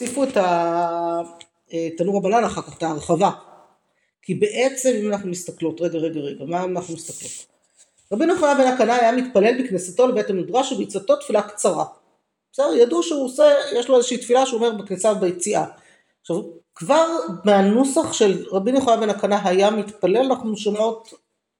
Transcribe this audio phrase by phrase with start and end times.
[0.00, 3.30] הוסיפו את התנור הבנן אחר כך, את ההרחבה.
[4.22, 7.46] כי בעצם אם אנחנו מסתכלות, רגע רגע רגע, מה אנחנו מסתכלות?
[8.12, 11.84] רבי נחמן בן הקנה היה מתפלל בכנסתו לבית המדרש ובעצתו תפילה קצרה.
[12.52, 12.74] בסדר?
[12.74, 15.64] ידעו שהוא עושה, יש לו איזושהי תפילה שהוא אומר בכניסה וביציאה.
[16.20, 16.36] עכשיו
[16.74, 17.06] כבר
[17.44, 21.12] מהנוסח של רבי נחמן בן הקנה היה מתפלל אנחנו שומעות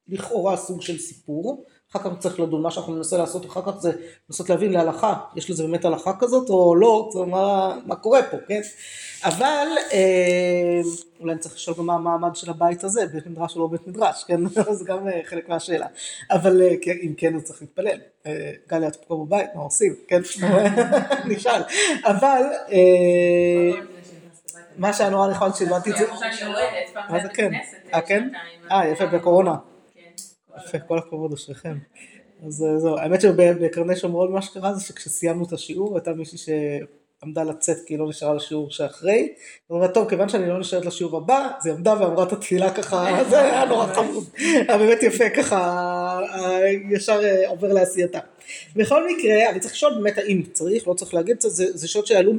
[0.08, 1.64] לכאורה סוג של סיפור.
[1.90, 3.92] אחר כך צריך לדון, מה שאנחנו ננסה לעשות אחר כך זה
[4.28, 8.60] לנסות להבין להלכה, יש לזה באמת הלכה כזאת או לא, מה, מה קורה פה, כן?
[9.24, 10.80] אבל אה,
[11.20, 13.86] אולי אני צריך לשאול גם מה המעמד של הבית הזה, בית מדרש או לא בית
[13.86, 14.40] מדרש, כן?
[14.78, 15.86] זה גם אה, חלק מהשאלה.
[16.30, 17.98] אבל אה, כן, אם כן, הוא צריך להתפלל.
[18.26, 19.94] אה, גליה, את פה בבית, מה עושים?
[20.08, 20.20] כן?
[21.30, 21.62] נשאל.
[22.04, 22.42] אבל...
[22.72, 23.80] אה,
[24.78, 26.06] מה שהיה נורא נכון שהבנתי את זה,
[27.08, 27.50] מה זה כן?
[27.94, 28.28] אה כן?
[28.70, 29.54] אה יפה בקורונה.
[30.64, 31.78] יפה, כל הכבוד אשריכם.
[32.46, 37.42] אז אה, זהו, האמת שבקרני שומרון מה שקרה זה שכשסיימנו את השיעור הייתה מישהי שעמדה
[37.42, 39.12] לצאת כי היא לא נשארה לשיעור שאחרי.
[39.12, 39.30] היא
[39.70, 43.06] אומרת, טוב, כיוון שאני לא נשארת לשיעור הבא, אז היא עמדה ואמרה את התפילה ככה,
[43.30, 44.24] זה היה נורא חמוד.
[44.38, 46.20] היה באמת יפה ככה,
[46.90, 48.18] ישר אה, עובר לעשייתה.
[48.76, 52.32] בכל מקרה, אני צריך לשאול באמת האם צריך, לא צריך להגיד, זה שאלות שעלו,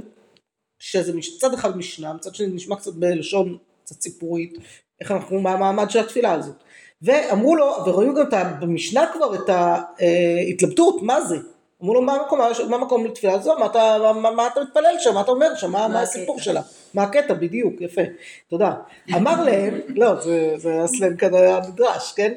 [0.80, 4.58] שזה מצד אחד משנה, מצד שני נשמע קצת בלשון קצת סיפורית,
[5.02, 6.64] איך אנחנו, מה המעמד של התפילה הזאת.
[7.02, 11.38] ואמרו לו, ורואים גם במשנה כבר את ההתלבטות, מה זה?
[11.84, 13.60] אמרו לו, מה המקום, מה המקום לתפילה זו?
[13.60, 15.14] מה אתה, מה, מה אתה מתפלל שם?
[15.14, 15.72] מה אתה אומר שם?
[15.72, 16.62] מה, מה הסיפור שלה?
[16.94, 17.34] מה הקטע?
[17.34, 18.02] בדיוק, יפה,
[18.50, 18.74] תודה.
[19.16, 22.34] אמר להם, לא, זה, זה הסלנג כאן המדרש, כן?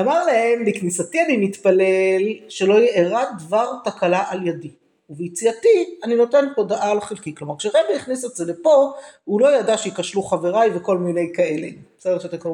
[0.00, 4.70] אמר להם, בכניסתי אני מתפלל שלא יארע דבר תקלה על ידי.
[5.10, 7.34] וביציאתי אני נותן הודעה על חלקי.
[7.34, 8.92] כלומר כשרבי הכניס את זה לפה,
[9.24, 11.68] הוא לא ידע שייכשלו חבריי וכל מיני כאלה.
[11.98, 12.48] בסדר שאתם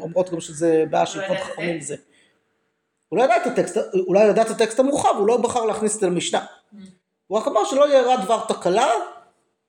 [0.00, 1.96] אומרות גם שזה בעיה של כל חכמים וזה.
[3.08, 6.00] הוא לא ידע את הטקסט, אולי ידע את הטקסט המורחב, הוא לא בחר להכניס את
[6.00, 6.44] זה למשנה.
[7.26, 8.90] הוא רק אמר שלא יארע דבר תקלה,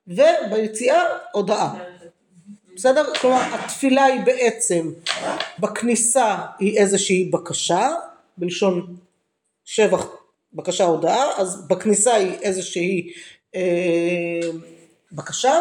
[0.08, 1.74] וביציאה הודעה.
[2.76, 3.14] בסדר?
[3.14, 4.92] כלומר התפילה היא בעצם,
[5.60, 7.90] בכניסה היא איזושהי בקשה,
[8.38, 8.96] בלשון
[9.64, 10.08] שבח
[10.54, 13.14] בקשה הודעה, אז בכניסה היא איזושהי
[13.56, 14.50] אה,
[15.12, 15.54] בקשה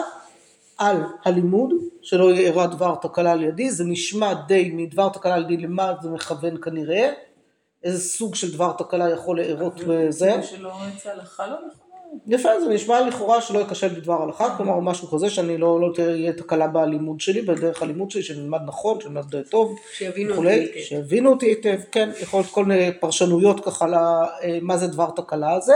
[0.78, 1.70] על הלימוד,
[2.02, 5.92] שלא יהיה אירוע דבר תקלה על ידי, זה נשמע די מדבר תקלה על ידי למה
[6.02, 7.12] זה מכוון כנראה,
[7.84, 10.42] איזה סוג של דבר תקלה יכול לארות בזה.
[10.42, 11.91] שלא יצא הלכה לא נכון.
[12.26, 16.32] יפה, זה נשמע לכאורה שלא ייכשל בדבר הלכה, כלומר משהו כזה שאני לא, לא תהיה
[16.32, 20.80] תקלה בלימוד שלי, בדרך הלימוד שלי, שנלמד נכון, שנלמד טוב, שיבינו אותי היטב.
[20.80, 23.86] שיבינו אותי היטב, כן, יכול להיות כל מיני פרשנויות ככה
[24.44, 25.74] למה זה דבר תקלה הזה,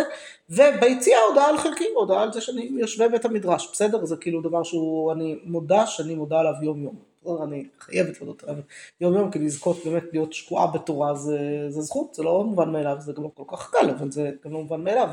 [0.51, 4.05] וביציאה הודעה על חלקי, הודעה על זה שאני יושבי בית המדרש, בסדר?
[4.05, 7.06] זה כאילו דבר שהוא, אני מודה שאני מודה עליו יום יום.
[7.43, 8.63] אני חייבת להודות עליו
[9.01, 11.39] יום יום, כי לזכות באמת להיות שקועה בתורה זה,
[11.69, 14.53] זה זכות, זה לא מובן מאליו, זה גם לא כל כך קל, אבל זה גם
[14.53, 15.09] לא מובן מאליו,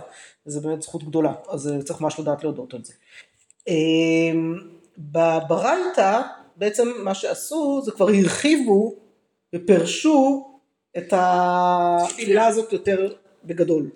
[0.48, 2.94] וזה באמת זכות גדולה, אז צריך ממש לדעת להודות על זה.
[3.68, 4.60] אמ,
[4.98, 6.22] בברייתא,
[6.56, 8.96] בעצם מה שעשו, זה כבר הרחיבו
[9.56, 10.50] ופרשו
[10.98, 13.14] את התפילה הזאת יותר
[13.44, 13.90] בגדול,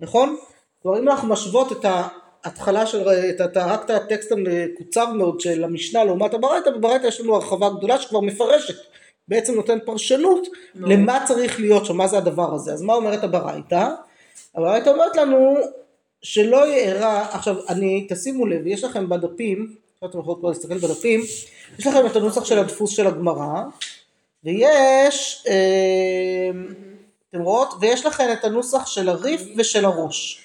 [0.00, 0.36] נכון?
[0.82, 2.08] כלומר אם אנחנו משוות את ה...
[2.44, 7.34] התחלה של, את, רק את הטקסט המקוצר מאוד של המשנה לעומת הברייתא, בברייתא יש לנו
[7.34, 8.74] הרחבה גדולה שכבר מפרשת,
[9.28, 10.80] בעצם נותן פרשנות no.
[10.80, 12.72] למה צריך להיות שם, מה זה הדבר הזה.
[12.72, 13.88] אז מה אומרת הברייתא?
[14.54, 15.56] הברייתא אומרת לנו
[16.22, 21.20] שלא יארע, עכשיו אני, תשימו לב, יש לכם בדפים, אתם יכולים להסתכל בדפים,
[21.78, 23.62] יש לכם את הנוסח של הדפוס של הגמרא,
[24.44, 26.50] ויש, אה,
[27.30, 30.43] אתם רואות, ויש לכם את הנוסח של הריף ושל הראש.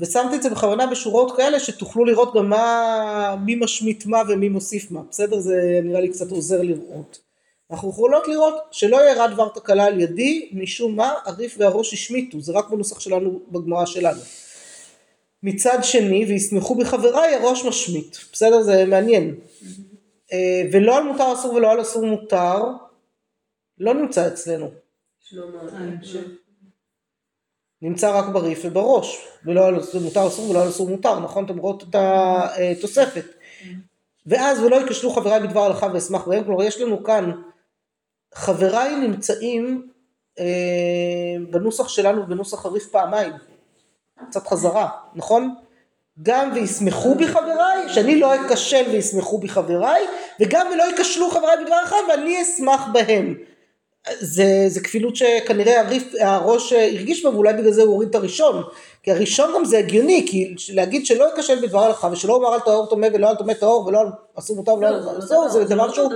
[0.00, 4.90] ושמתי את זה בכוונה בשורות כאלה שתוכלו לראות גם מה, מי משמיט מה ומי מוסיף
[4.90, 5.40] מה, בסדר?
[5.40, 7.18] זה נראה לי קצת עוזר לראות.
[7.70, 12.52] אנחנו יכולות לראות שלא יארע דבר תקלה על ידי, משום מה הריף והראש השמיטו, זה
[12.52, 14.20] רק בנוסח שלנו, בגמרא שלנו.
[15.42, 18.62] מצד שני, וישמחו בחבריי, הראש משמיט, בסדר?
[18.62, 19.34] זה מעניין.
[20.32, 22.62] אה, ולא על מותר אסור ולא על אסור מותר,
[23.78, 24.70] לא נמצא אצלנו.
[25.20, 25.96] שלמה,
[27.82, 31.44] נמצא רק בריף ובראש, ולא על מותר אסור ולא על אסור מותר, נכון?
[31.44, 33.24] אתם רואות את התוספת.
[34.26, 37.30] ואז ולא ייכשלו חבריי בדבר הלכה ואשמח בהם, כלומר יש לנו כאן,
[38.34, 39.90] חבריי נמצאים
[40.38, 40.44] אה,
[41.50, 43.32] בנוסח שלנו בנוסח הריף פעמיים,
[44.28, 45.54] קצת חזרה, נכון?
[46.22, 50.06] גם וישמחו בי חבריי, שאני לא אכשל וישמחו בי חבריי,
[50.40, 53.34] וגם ולא ייכשלו חבריי בדבר הלכה ואני אשמח בהם.
[54.08, 58.62] זה, זה כפילות שכנראה הריף, הראש הרגיש בה ואולי בגלל זה הוא הוריד את הראשון
[59.02, 62.90] כי הראשון גם זה הגיוני כי להגיד שלא ייכשל בדבר הלכה ושלא אומר על טהור
[62.90, 64.06] טמא ולא על טמא טהור ולא על
[64.38, 66.12] אסור מותר ולא על אסור זה דבר שהוא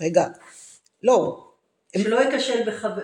[0.00, 0.26] רגע
[1.02, 1.50] לא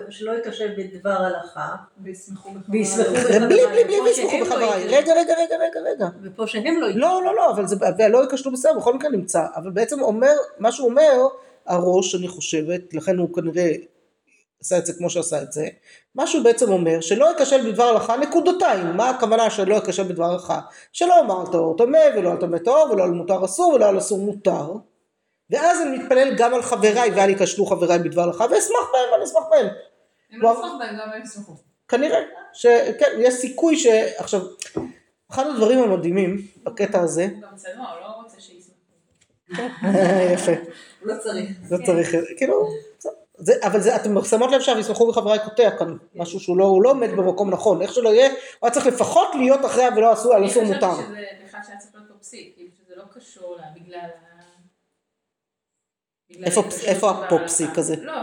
[0.09, 1.67] שלא ייכשל בדבר הלכה,
[2.03, 3.47] וישמחו וישמחו בחברה.
[3.47, 4.87] בלי בלי בלי לא בחבריי.
[4.87, 6.07] רגע רגע רגע רגע רגע.
[6.23, 7.01] ופה שהם לא ייכשלו.
[7.01, 10.71] לא לא לא אבל זה ולא ייכשלו בסדר בכל מקרה נמצא אבל בעצם אומר מה
[10.71, 11.27] שהוא אומר
[11.67, 13.71] הראש אני חושבת לכן הוא כנראה
[14.61, 15.67] עשה את זה כמו שעשה את זה
[16.15, 20.59] מה שהוא בעצם אומר שלא ייכשל בדבר הלכה נקודתיים מה הכוונה שלא ייכשל בדבר הלכה
[20.93, 23.97] שלא אמר על טהור טמא ולא על טמא טהור ולא על מותר אסור ולא על
[23.97, 24.73] אסור מותר
[25.49, 29.43] ואז אני מתפלל גם על חבריי ואל ייכשלו חבריי בדבר הלכה ואשמח בהם ואני אשמח
[29.49, 29.67] בהם
[30.35, 31.55] אם לא ישמח בהם, גם הם ישמחו.
[31.87, 32.19] כנראה
[32.53, 34.41] שכן יש סיכוי שעכשיו
[35.31, 38.77] אחד הדברים המדהימים בקטע הזה הוא גם צנוע, לא רוצה שישמחו.
[40.33, 40.51] יפה
[41.07, 41.49] לא צריך.
[41.71, 42.67] לא צריך, כאילו,
[43.37, 46.89] זה, אבל זה, אתם שמות לב שה"וישמחו בחבריי" קוטע כאן משהו שהוא לא, הוא לא
[46.89, 50.45] עומד במקום נכון, איך שלא יהיה, הוא היה צריך לפחות להיות אחרי ולא עשו, על
[50.45, 50.85] אסור מותר.
[50.85, 54.09] אני חושבת שזה בכלל שהיה צריך להיות פה פסיק, כאילו שזה לא קשור לה, בגלל
[56.43, 56.61] איפה-
[57.11, 57.79] ההלכה.
[57.79, 57.95] הזה?
[57.95, 58.13] לא.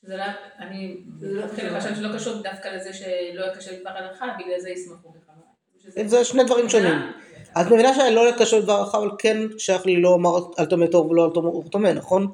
[0.00, 0.24] שזה לא,
[0.58, 1.46] אני לא
[1.78, 6.08] חושבת שלא קשור דווקא לזה שלא יקשה לדבר הלכה, בגלל זה ישמחו בחבריי.
[6.08, 7.12] זה שני דברים שונים.
[7.60, 11.10] את מבינה שלא לקשר לדבר רחב, אבל כן שייך לי לא אמר על טמא טוב
[11.10, 12.26] ולא על טהור טמא, נכון?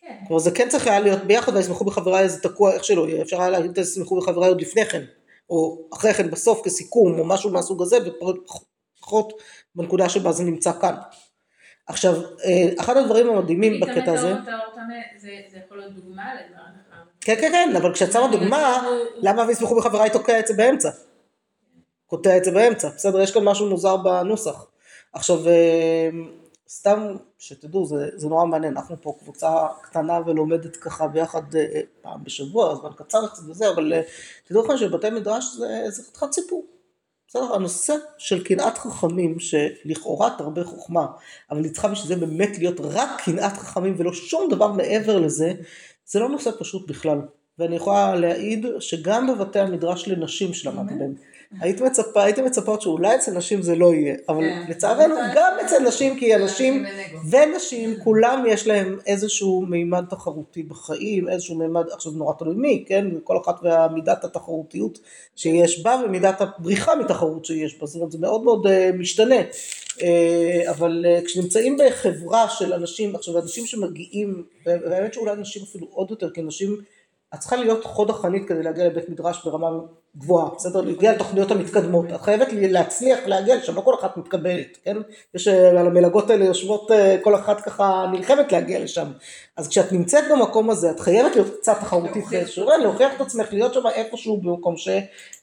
[0.00, 0.14] כן.
[0.26, 3.40] כלומר זה כן צריך היה להיות ביחד וישמחו בחבריי זה תקוע איך שלא יהיה, אפשר
[3.40, 5.02] היה להגיד את ישמחו בחבריי עוד לפני כן,
[5.50, 9.32] או אחרי כן בסוף כסיכום או משהו מהסוג הזה ופחות
[9.74, 10.94] בנקודה שבה זה נמצא כאן.
[11.86, 12.14] עכשיו
[12.44, 14.34] אה, אחד הדברים המדהימים בקטע הזה,
[15.18, 16.62] זה זה יכול להיות דוגמה לדבר.
[17.20, 20.90] כן כן כן אבל כשאת שמה דוגמה למה וישמחו בחבריי תוקע את זה באמצע?
[22.06, 24.66] קוטע את זה באמצע, בסדר יש כאן משהו מוזר בנוסח.
[25.12, 26.08] עכשיו אה,
[26.68, 32.24] סתם שתדעו זה, זה נורא מעניין, אנחנו פה קבוצה קטנה ולומדת ככה ביחד אה, פעם
[32.24, 34.00] בשבוע, זמן קצר קצת וזה, אבל אה,
[34.44, 36.66] תדעו לכם שבתי מדרש זה, זה חתיכת סיפור.
[37.28, 41.06] בסדר, הנושא של קנאת חכמים שלכאורה תרבה חוכמה,
[41.50, 45.52] אבל היא צריכה בשביל זה באמת להיות רק קנאת חכמים ולא שום דבר מעבר לזה,
[46.06, 47.20] זה לא נושא פשוט בכלל.
[47.58, 51.14] ואני יכולה להעיד שגם בבתי המדרש לנשים שלמדתי בהם,
[51.60, 54.64] היית מצפה, הייתי מצפה שאולי אצל נשים זה לא יהיה, אבל כן.
[54.68, 56.84] לצערנו גם אצל נשים, כי אנשים.
[57.30, 62.84] ונשים, כולם יש להם איזשהו מימד תחרותי בחיים, איזשהו מימד, עכשיו זה נורא תלוי מי,
[62.88, 64.98] כן, כל אחת ומידת התחרותיות
[65.36, 69.40] שיש בה ומידת הבריחה מתחרות שיש בה, זאת אומרת זה מאוד מאוד אה, משתנה,
[70.02, 76.10] אה, אבל אה, כשנמצאים בחברה של אנשים, עכשיו אנשים שמגיעים, והאמת שאולי נשים אפילו עוד
[76.10, 76.76] יותר, כי נשים,
[77.34, 79.70] את צריכה להיות חוד החנית כדי להגיע לבית מדרש ברמה
[80.18, 80.80] גבוהה, בסדר?
[80.80, 84.96] להגיע לתוכניות המתקדמות, את חייבת להצליח להגיע לשם, לא כל אחת מתקבלת, כן?
[85.34, 89.12] יש אה, על המלגות האלה יושבות אה, כל אחת ככה נלחמת להגיע לשם,
[89.56, 93.52] אז כשאת נמצאת במקום הזה, את חייבת להיות קצת תחרותית באיזשהו רגע, להוכיח את עצמך,
[93.52, 94.88] להיות שם איפשהו במקום ש...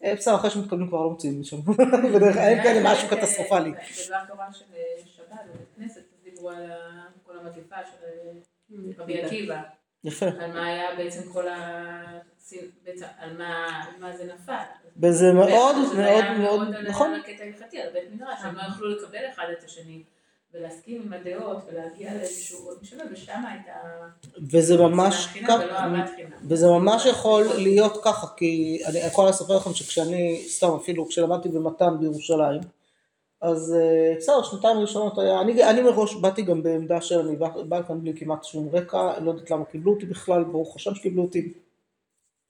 [0.03, 1.57] אה, בסדר, אחרי שמתקבלים כבר לא מוציאים משם,
[2.15, 3.71] בדרך כלל אין כאלה משהו קטסטרופלי.
[3.71, 4.65] בדבר תורה של
[5.05, 6.65] שבת בבית כנסת, אז דיברו על
[7.27, 9.61] כל המגפה של רבי עקיבא,
[10.03, 10.25] יפה.
[10.25, 12.19] על מה היה בעצם כל ה...
[13.17, 14.53] על מה על מה זה נפל.
[14.97, 17.13] וזה מאוד זה מאוד היה מאוד, נכון.
[17.13, 20.03] על הקטע ההלכתי, על בית מדרש, הם לא יכלו לקבל אחד את השני.
[20.53, 23.71] ולהסכים עם הדעות ולהגיע לאיזשהו עוד משנה ושם הייתה
[24.51, 26.31] וזה ממש חינם ככה, ולא אהבת חינם.
[26.49, 31.99] וזה ממש יכול להיות ככה, כי אני יכול לספר לכם שכשאני, סתם אפילו כשלמדתי במתן
[31.99, 32.61] בירושלים,
[33.43, 37.79] אז אה, בסדר, שנתיים ראשונות היה, אני, אני מראש באתי גם בעמדה של אני בא,
[37.79, 41.53] לכאן בלי כמעט שום רקע, לא יודעת למה קיבלו אותי בכלל, ברוך השם שקיבלו אותי,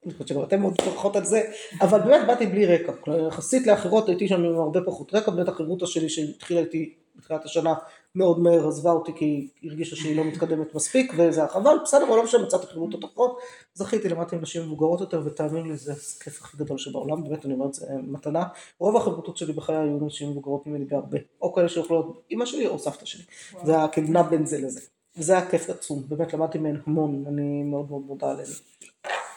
[0.05, 1.41] אני חושבת שגם אתם מאוד ברכות על זה,
[1.81, 2.93] אבל באמת באתי בלי רקע,
[3.27, 7.73] יחסית לאחרות הייתי שם עם הרבה פחות רקע, בטח חברותא שלי שהתחילה איתי בתחילת השנה
[8.15, 9.25] מאוד מהר עזבה אותי כי
[9.61, 13.39] היא הרגישה שהיא לא מתקדמת מספיק וזה היה חבל, בסדר, לא משנה, מצאתי חברותות אחרות,
[13.73, 17.53] זכיתי למדתי עם נשים מבוגרות יותר ותאמין לי זה הכיף הכי גדול שבעולם, באמת אני
[17.53, 18.43] אומרת זה מתנה,
[18.79, 22.79] רוב החברותות שלי בחיי היו נשים מבוגרות ממני בהרבה, או כאלה שיכולות, אימא שלי או
[22.79, 23.23] סבתא שלי,
[23.63, 24.81] זה היה נע בין זה לזה,
[25.17, 28.49] וזה היה כיף עצום, באמת למדתי מהן המון, אני מאוד מאוד מודה עליהן.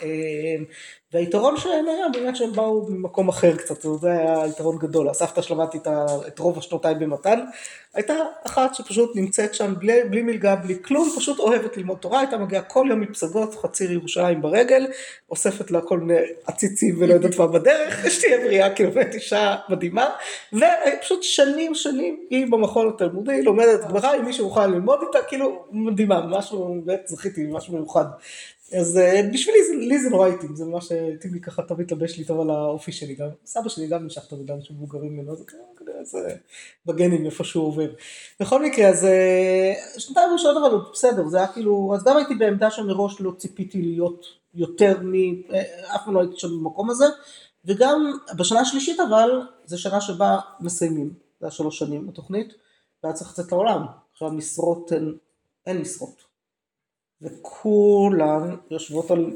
[0.03, 0.65] אמ,
[1.13, 5.79] והיתרון שלהם היה באמת שהם באו ממקום אחר קצת, זה היה יתרון גדול, הסבתא שלמדתי
[6.27, 7.41] את, רוב השנותיי במתן,
[7.95, 8.15] הייתה
[8.47, 12.63] אחת שפשוט נמצאת שם בלי, בלי מלגה, בלי כלום, פשוט אוהבת ללמוד תורה, הייתה מגיעה
[12.63, 14.87] כל יום מפסגות, חציר ירושלים ברגל,
[15.31, 20.11] אוספת לה כל מיני עציצים ולא יודעת מה בדרך, שתהיה בריאה, כאילו באמת אישה מדהימה,
[20.53, 26.27] ופשוט שנים שנים היא במכון התלמודי, לומדת גמרא, אם מישהו מוכן ללמוד איתה, כאילו מדהימה,
[26.27, 28.05] משהו, באמת זכיתי, משהו מיוחד.
[28.73, 32.19] אז אה, בשבילי זה, לי זה נורא התאים, זה ממש התאים לי ככה תמיד להתלבש
[32.19, 35.45] לי טוב על האופי שלי גם, סבא שלי גם נמשך תמיד לאנשים מבוגרים ממנו, זה
[35.45, 36.37] כנראה- זה
[36.87, 37.91] בגנים איפה שהוא עובר.
[38.41, 42.71] בכל מקרה אז אה, שנתיים ראשונות אבל בסדר, זה היה כאילו, אז גם הייתי בעמדה
[42.71, 45.15] שמראש לא ציפיתי להיות יותר מ...
[45.55, 47.05] אה, אף פעם לא הייתי שם במקום הזה,
[47.65, 49.31] וגם בשנה השלישית אבל,
[49.67, 52.55] זו שנה שבה מסיימים, זה היה שלוש שנים בתוכנית,
[53.03, 53.83] והיה צריך לצאת לעולם,
[54.13, 55.15] עכשיו המשרות הן,
[55.67, 56.36] אין משרות.
[57.23, 59.33] וכולן יושבות על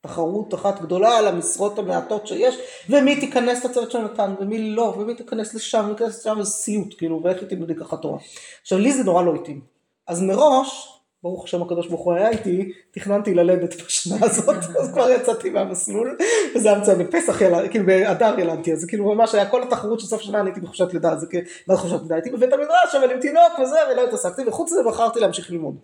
[0.00, 2.58] תחרות אחת גדולה על המשרות המעטות שיש,
[2.90, 6.94] ומי תיכנס לצוות של נתן, ומי לא, ומי תיכנס לשם, ומי תיכנס לשם, זה סיוט,
[6.98, 8.18] כאילו, ואיך היא תלמדי ככה תורה.
[8.62, 9.60] עכשיו, לי זה נורא לא התאים.
[10.06, 15.10] אז מראש, ברוך השם הקדוש ברוך הוא היה איתי, תכננתי ללדת בשנה הזאת, אז כבר
[15.10, 16.18] יצאתי מהמסלול,
[16.54, 20.00] וזה היה מצוין, בפסח ילדתי, כאילו באדר ילדתי, אז זה כאילו ממש היה כל התחרות
[20.00, 22.14] של סוף שנה, אני הייתי בחופשת לידה, אז זה כאילו, מה זה חופשת לידה?
[22.14, 25.76] הייתי בבית המדרש, אבל עם תינוק וזה, ולא התעסקתי, וחוץ מזה בחרתי להמשיך ללמוד.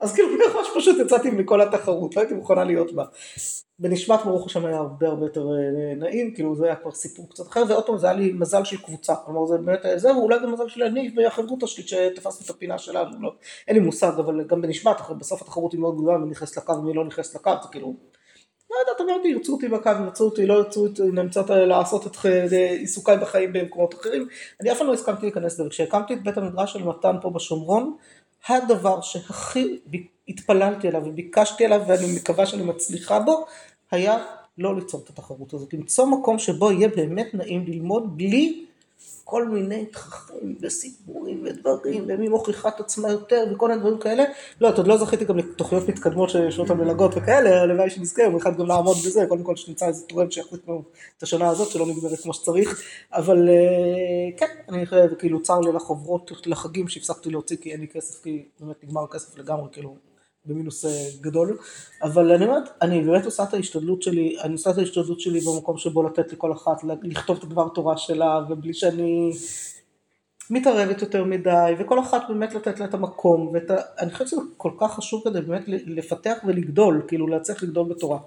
[0.00, 3.04] אז כאילו ממש פשוט יצאתי מכל התחרות, לא הייתי מוכנה להיות בה.
[3.78, 7.46] בנשמת ברוך השם היה הרבה הרבה יותר אה, נעים, כאילו זה היה כבר סיפור קצת
[7.48, 10.52] אחר, ועוד פעם זה היה לי מזל של קבוצה, כלומר זה באמת, זה ואולי גם
[10.52, 13.32] מזל של אני והחברותא שלי שתפסנו את הפינה שלנו, לא,
[13.68, 16.94] אין לי מושג, אבל גם בנשמת, בסוף התחרות היא מאוד גדולה, מי נכנס לקו ומי
[16.94, 17.96] לא נכנס לקו, זה כאילו,
[18.70, 22.70] לא יודעת, אמרתי, ירצו אותי בקו, ירצו אותי, לא ירצו אותי, נמצא לעשות את אה,
[22.70, 24.28] עיסוקיי בחיים במקומות אחרים,
[24.60, 27.96] אני אף פעם לא הסכמתי להיכנס לזה, כשהקמתי את בית המדרש של מתן פה בשומרון,
[28.48, 29.78] הדבר שהכי
[30.28, 33.46] התפללתי עליו וביקשתי עליו ואני מקווה שאני מצליחה בו,
[33.90, 34.24] היה
[34.58, 38.65] לא ליצור את התחרות הזאת, למצוא מקום שבו יהיה באמת נעים ללמוד בלי
[39.24, 44.24] כל מיני תככים וסיפורים ודברים, ומי מוכיחה את עצמה יותר וכל מיני דברים כאלה.
[44.60, 48.36] לא, את עוד לא זכיתי גם לתוכניות מתקדמות של שנות המלגות וכאלה, הלוואי שנזכה יום
[48.36, 50.82] אחד גם לעמוד בזה, קודם כל שנמצא איזה תורם שיחליט לנו
[51.18, 55.72] את השנה הזאת שלא נגמרת כמו שצריך, אבל אה, כן, אני חייב, כאילו צר לי
[55.72, 59.96] לחוברות לחגים שהפסקתי להוציא כי אין לי כסף, כי באמת נגמר הכסף לגמרי, כאילו
[60.46, 61.58] במינוס אה, גדול,
[62.02, 65.78] אבל אני אומרת, אני באמת עושה את ההשתדלות שלי, אני עושה את ההשתדלות שלי במקום
[65.78, 69.32] שבו לתת לכל אחת לכתוב את הדבר תורה שלה, ובלי שאני
[70.50, 74.94] מתערבת יותר מדי, וכל אחת באמת לתת לה את המקום, ואני חושבת שזה כל כך
[74.94, 78.18] חשוב כדי באמת לפתח ולגדול, כאילו להצליח לגדול בתורה.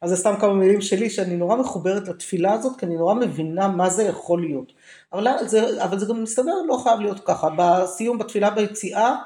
[0.00, 3.68] אז זה סתם כמה מילים שלי, שאני נורא מחוברת לתפילה הזאת, כי אני נורא מבינה
[3.68, 4.72] מה זה יכול להיות.
[5.12, 9.16] אבל זה, אבל זה גם מסתבר לא חייב להיות ככה, בסיום, בתפילה ביציאה,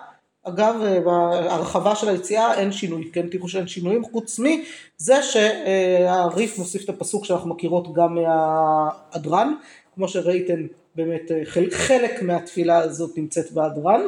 [0.42, 6.88] אגב, בהרחבה של היציאה אין שינוי, כן, תראו שאין שינויים, חוץ מזה שהריף מוסיף את
[6.88, 9.54] הפסוק שאנחנו מכירות גם מההדרן,
[9.94, 11.30] כמו שראיתם באמת
[11.70, 14.00] חלק מהתפילה הזאת נמצאת בהדרן,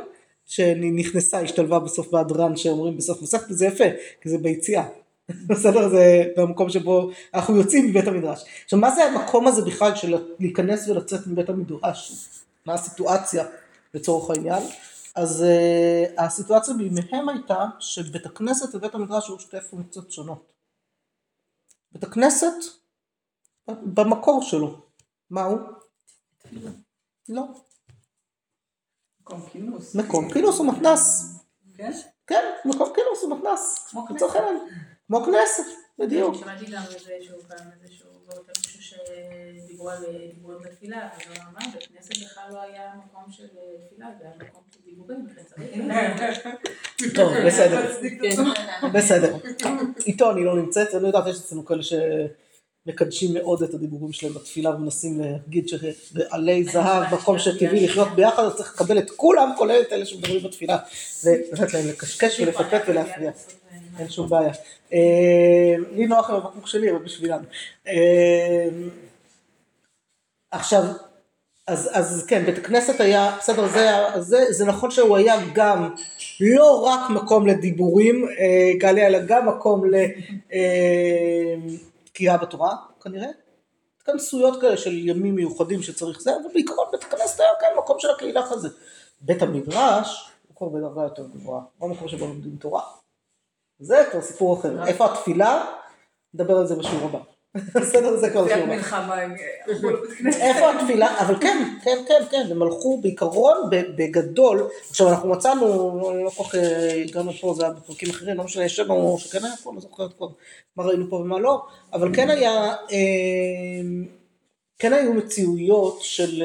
[0.47, 3.85] שנכנסה, השתלבה בסוף בהדרן שאומרים בסוף מסכת, וזה יפה,
[4.21, 4.85] כי זה ביציאה,
[5.49, 5.89] בסדר?
[5.89, 8.45] זה במקום שבו אנחנו יוצאים מבית המדרש.
[8.65, 12.13] עכשיו מה זה המקום הזה בכלל של להיכנס ולצאת מבית המדרש?
[12.67, 13.45] מה הסיטואציה
[13.95, 14.63] לצורך העניין?
[15.17, 20.53] אז uh, הסיטואציה בימיהם הייתה שבית הכנסת ובית המדרש היו שתי פונקציות שונות.
[21.93, 22.55] בית הכנסת
[23.69, 24.81] במקור שלו,
[25.31, 25.59] מה הוא?
[27.29, 27.43] לא.
[29.21, 29.95] מקום כינוס.
[29.95, 31.35] מקום כינוס הוא מתנ"ס.
[31.77, 31.93] כן?
[32.27, 33.89] כן, מקום כינוס הוא מתנ"ס.
[33.91, 34.27] כמו כנסת.
[35.07, 35.65] כמו כנסת,
[36.03, 36.35] בדיוק.
[36.35, 40.05] שמעתי גם איזשהו פעם איזשהו ועוד מישהו שדיברו על
[40.35, 43.47] דיבורים בתפילה, אז הוא אמר, בית כנסת בכלל לא היה מקום של
[43.87, 45.27] תפילה, זה היה מקום של דיבורים.
[47.15, 48.01] טוב, בסדר.
[48.23, 48.43] כן.
[48.93, 49.37] בסדר.
[50.07, 54.71] איתו אני לא נמצאת, אני יודעת, יש אצלנו כאלה שמקדשים מאוד את הדיבורים שלהם בתפילה
[54.71, 59.93] ומנסים להגיד שבעלי זהב, מקום שטבעי לחיות ביחד, אז צריך לקבל את כולם, כולל את
[59.93, 60.79] אלה שמדברים בתפילה,
[61.25, 63.31] ולתת להם לקשקש ולפטפט ולהפריע.
[63.99, 64.53] אין שום בעיה.
[64.93, 67.45] אה, לי נוח עם הבקבוק שלי, אבל בשבילנו.
[67.87, 68.69] אה,
[70.51, 70.83] עכשיו,
[71.67, 75.95] אז, אז כן, בית הכנסת היה, בסדר, זה, זה, זה נכון שהוא היה גם
[76.41, 79.85] לא רק מקום לדיבורים, אה, גליה, אלא גם מקום
[82.11, 83.29] לקריאה בתורה, כנראה.
[83.97, 88.11] התכנסויות כאלה של ימים מיוחדים שצריך זה, אבל בעיקרון בית הכנסת היה כן מקום של
[88.11, 88.69] הקהילה כזה.
[89.21, 92.83] בית המדרש הוא כבר בדרגה יותר גבוהה, לא מקום שבו לומדים תורה.
[93.83, 94.87] זה כבר סיפור אחר.
[94.87, 95.65] איפה התפילה?
[96.35, 97.19] נדבר על זה בשיעור הבא.
[97.81, 98.75] בסדר, זה כבר שיעור הבא.
[100.27, 101.21] איפה התפילה?
[101.21, 104.69] אבל כן, כן, כן, כן, הם הלכו בעיקרון בגדול.
[104.91, 105.67] עכשיו אנחנו מצאנו,
[106.25, 106.55] לא כל כך
[107.09, 110.13] הגענו פה, זה היה בפרקים אחרים, לא משנה, יש לנו, שכן היה פה, לא זוכרת
[110.17, 110.29] כבר
[110.77, 111.63] מה ראינו פה ומה לא,
[111.93, 112.75] אבל כן היה,
[114.79, 116.43] כן היו מציאויות של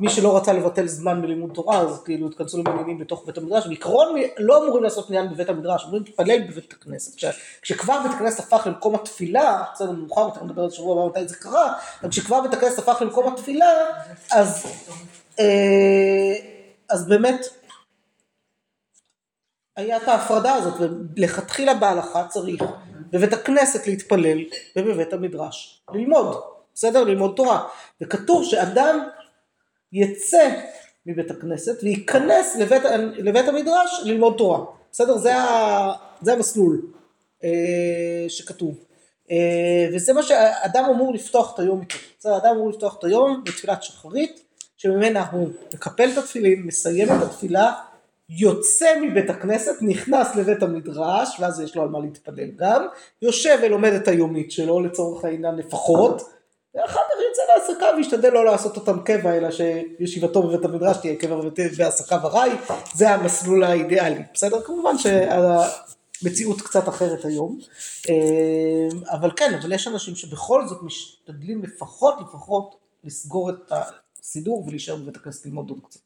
[0.00, 4.20] מי שלא רצה לבטל זמן בלימוד תורה, אז כאילו התכנסו למניינים בתוך בית המדרש, בעיקרון
[4.38, 7.16] לא אמורים לעשות מניין בבית המדרש, אמורים להתפלל בבית הכנסת.
[7.16, 7.24] כש,
[7.62, 11.36] כשכבר בית הכנסת הפך למקום התפילה, בסדר, מאוחר יותר נדבר על שבוע הבא מתי זה
[11.36, 11.72] קרה,
[12.02, 13.66] אבל כשכבר בית הכנסת הפך למקום התפילה,
[14.32, 14.66] אז,
[15.38, 16.34] אה,
[16.90, 17.46] אז באמת
[19.76, 20.74] היה את ההפרדה הזאת,
[21.16, 22.62] ולכתחילה בהלכה צריך
[23.10, 24.38] בבית הכנסת להתפלל
[24.76, 26.40] ובבית המדרש ללמוד,
[26.74, 27.04] בסדר?
[27.04, 27.68] ללמוד תורה.
[28.00, 29.08] וכתוב שאדם
[29.92, 30.50] יצא
[31.06, 32.82] מבית הכנסת וייכנס לבית,
[33.18, 34.64] לבית המדרש ללמוד תורה.
[34.92, 35.18] בסדר?
[35.18, 36.82] זה, ה, זה המסלול
[37.44, 38.74] אה, שכתוב.
[39.30, 41.96] אה, וזה מה שאדם אמור לפתוח את היום איתו.
[42.18, 42.36] בסדר?
[42.36, 44.40] אדם אמור לפתוח את היום בתפילת שחרית,
[44.76, 47.72] שממנה הוא מקפל את התפילין, מסיים את התפילה
[48.28, 52.86] יוצא מבית הכנסת, נכנס לבית המדרש, ואז יש לו על מה להתפלל גם,
[53.22, 56.22] יושב ולומד את היומית שלו לצורך העניין לפחות,
[56.76, 61.40] ואחר כך יוצא להעסקה וישתדל לא לעשות אותם קבע, אלא שישיבתו בבית המדרש תהיה קבע
[61.76, 62.50] והעסקה וראי,
[62.94, 64.60] זה המסלול האידיאלי, בסדר?
[64.62, 67.58] כמובן שהמציאות קצת אחרת היום,
[68.08, 73.72] אה, אבל כן, אבל יש אנשים שבכל זאת משתדלים לפחות לפחות לסגור את
[74.20, 76.00] הסידור ולהישאר בבית הכנסת ללמוד עוד קצת.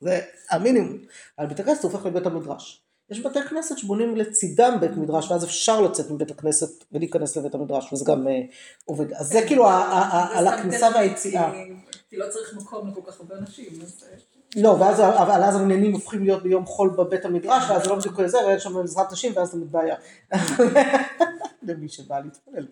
[0.00, 0.98] זה המינימום.
[1.38, 2.81] אבל בית הכנסת הופך לבית המדרש.
[3.12, 7.92] יש בתי כנסת שבונים לצידם בית מדרש, ואז אפשר לצאת מבית הכנסת ולהיכנס לבית המדרש,
[7.92, 8.30] וזה גם uh,
[8.84, 9.12] עובד.
[9.12, 9.68] אז זה כאילו
[10.32, 11.52] על הכניסה והיציאה.
[12.10, 13.66] כי לא צריך מקום לכל כך הרבה אנשים.
[13.80, 14.16] אה,
[14.56, 18.26] לא, ואז, אבל אז המניינים הופכים להיות ביום חול בבית המדרש, ואז זה לא בדיוק
[18.26, 19.96] זה, ואין שם עזרת נשים, ואז זה מתבעיה.
[21.68, 22.66] למי שבא להתפלל.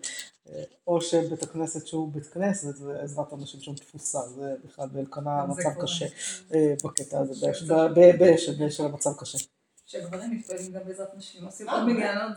[0.87, 6.05] או שבית הכנסת שהוא בית כנסת, ועזרת הנשים שם תפוסה, זה בכלל באלקנה מצב קשה
[6.53, 7.53] אה, בקטע הזה,
[8.69, 9.37] של המצב קשה.
[9.91, 12.31] שגברים מתפללים גם בעזרת נשים, עושים עוד מניינות,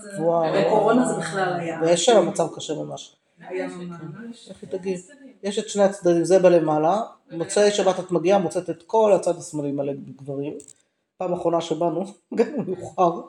[0.55, 1.81] בקורונה זה בכלל היה.
[1.83, 3.17] ויש שם מצב קשה ממש.
[3.41, 5.01] איך היא תגיד?
[5.43, 9.73] יש את שני הצדדים, זה בלמעלה, מוצאי שבת את מגיעה, מוצאת את כל הצד השמאלי
[9.73, 10.53] מלא גברים.
[11.17, 12.05] פעם אחרונה שבאנו,
[12.39, 13.21] גם מאוחר,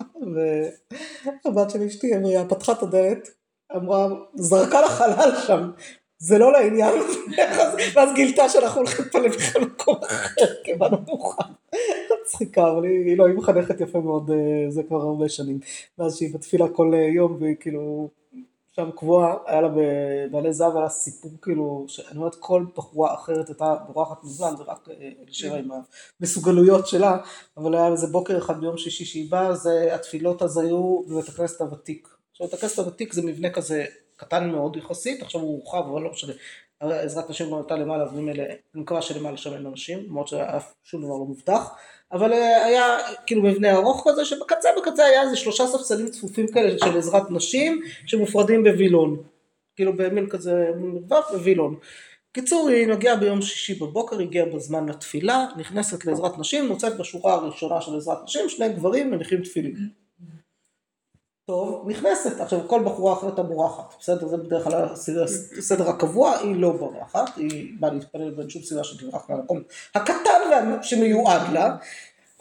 [1.35, 3.29] והבת של אשתי אמרה, פתחה את הדלת,
[3.75, 5.71] אמרה, זרקה לחלל שם,
[6.25, 6.93] זה לא לעניין,
[7.93, 11.43] ואז גילתה שאנחנו הולכים פה בכלל למקום אחר, כי באנו מאוחר.
[12.21, 15.59] מצחיקה, אבל היא, לא, היא מחנכת יפה מאוד, אה, זה כבר הרבה שנים.
[15.97, 18.09] ואז שהיא בתפילה כל אה, יום, והיא כאילו
[18.75, 23.75] שם קבועה, היה לה בבעלי זהב, היה סיפור כאילו, שאני אומרת כל בחורה אחרת הייתה
[23.87, 24.87] בורחת מזמן, זה רק
[25.21, 25.69] אלישבע עם
[26.21, 27.17] המסוגלויות שלה,
[27.57, 29.51] אבל היה איזה בוקר אחד ביום שישי שהיא באה,
[29.91, 32.07] התפילות אז היו בבית הכנסת הוותיק.
[32.31, 36.11] עכשיו בית הכנסת הוותיק זה מבנה כזה קטן מאוד יחסית, עכשיו הוא הורחב, אבל לא
[36.11, 36.33] משנה.
[36.79, 41.01] עזרת נשים גם הייתה למעלה, וממילא, אני מקווה שלמעלה שם אין אנשים, למרות שאף שום
[41.01, 41.75] דבר לא מובטח.
[42.11, 46.77] אבל אה, היה כאילו מבנה ארוך כזה שבקצה בקצה היה איזה שלושה ספסלים צפופים כאלה
[46.79, 49.23] של עזרת נשים שמופרדים בווילון.
[49.75, 51.75] כאילו במין כזה מרווח בווילון.
[52.31, 57.81] קיצור היא מגיעה ביום שישי בבוקר, הגיעה בזמן לתפילה, נכנסת לעזרת נשים, מוצאת בשורה הראשונה
[57.81, 60.04] של עזרת נשים שני גברים מניחים תפילין.
[61.47, 62.41] טוב, נכנסת.
[62.41, 64.27] עכשיו כל בחורה אחרת הבורחת, בסדר?
[64.27, 64.85] זה בדרך כלל
[65.57, 69.61] הסדר הקבוע, היא לא בורחת, היא באה להתפלל ואין שום סיבה שתברח מהמקום
[69.95, 71.75] הקטן שמיועד לה,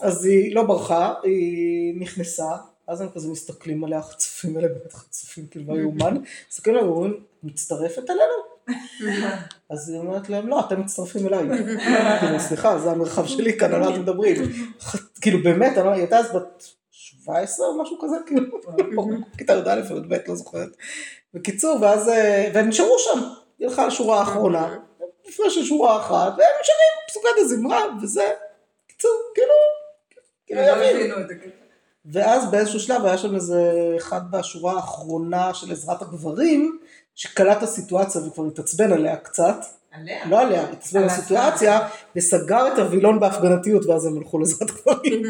[0.00, 2.48] אז היא לא ברחה, היא נכנסה,
[2.86, 6.16] אז הם כזה מסתכלים עליה, חצופים האלה באמת חצופים, כאילו לא יאומן,
[6.50, 8.54] מסתכלים עליה ואומרים, מצטרפת אלינו?
[9.70, 11.48] אז היא אומרת להם, לא, אתם מצטרפים אליי.
[12.20, 14.36] כאילו, סליחה, זה המרחב שלי כאן, על מה אתם מדברים?
[15.20, 16.64] כאילו, באמת, היא הייתה אז בת
[17.24, 18.60] 17 או משהו כזה, כאילו,
[19.38, 20.68] כיתה י"א או י"ב, לא זוכרת.
[21.34, 23.20] בקיצור, ואז, אה, והם נשארו שם,
[23.58, 24.76] היא הלכה לשורה האחרונה,
[25.28, 28.30] לפני של שורה אחת, והם נשארים פסוקת הזמרה, וזה,
[28.86, 29.54] קיצור, כאילו,
[30.46, 31.14] כאילו יבינו.
[32.12, 36.78] ואז באיזשהו שלב היה שם איזה אחד בשורה האחרונה של עזרת הגברים,
[37.14, 39.56] שקלט את הסיטואציה וכבר התעצבן עליה קצת.
[39.92, 40.26] עליה?
[40.28, 45.22] לא עליה, התעצבן בסיטואציה, וסגר את הווילון בהפגנתיות, ואז הם הלכו לעזרת גברים.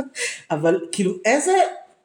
[0.50, 1.52] אבל כאילו איזה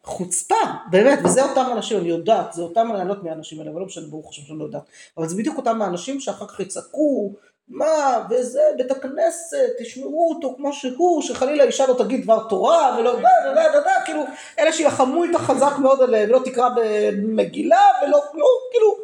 [0.03, 0.55] חוצפה,
[0.91, 3.79] באמת, וזה אותם אנשים, אני יודעת, זה אותם, אני לא יודעת מי האנשים האלה, אבל
[3.79, 4.83] לא משנה, ברוך השם שאני לא יודעת,
[5.17, 7.33] אבל זה בדיוק אותם האנשים שאחר כך יצעקו,
[7.69, 13.15] מה, וזה, בית הכנסת, תשמעו אותו כמו שהוא, שחלילה אישה לא תגיד דבר תורה, ולא,
[13.15, 14.23] דה, דה, דה, דה, כאילו,
[14.59, 18.95] אלה שילחמו איתה חזק מאוד עליהם, ולא תקרא במגילה, ולא כלום, כאילו,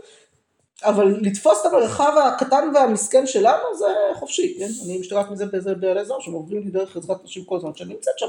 [0.84, 4.67] אבל לתפוס את המרחב הקטן והמסכן שלנו זה חופשי, כן?
[4.86, 8.19] אני משתגעת מזה באיזה באזור שהם עוברים לי דרך עזרת נשים כל הזמן שאני נמצאת
[8.19, 8.28] שם.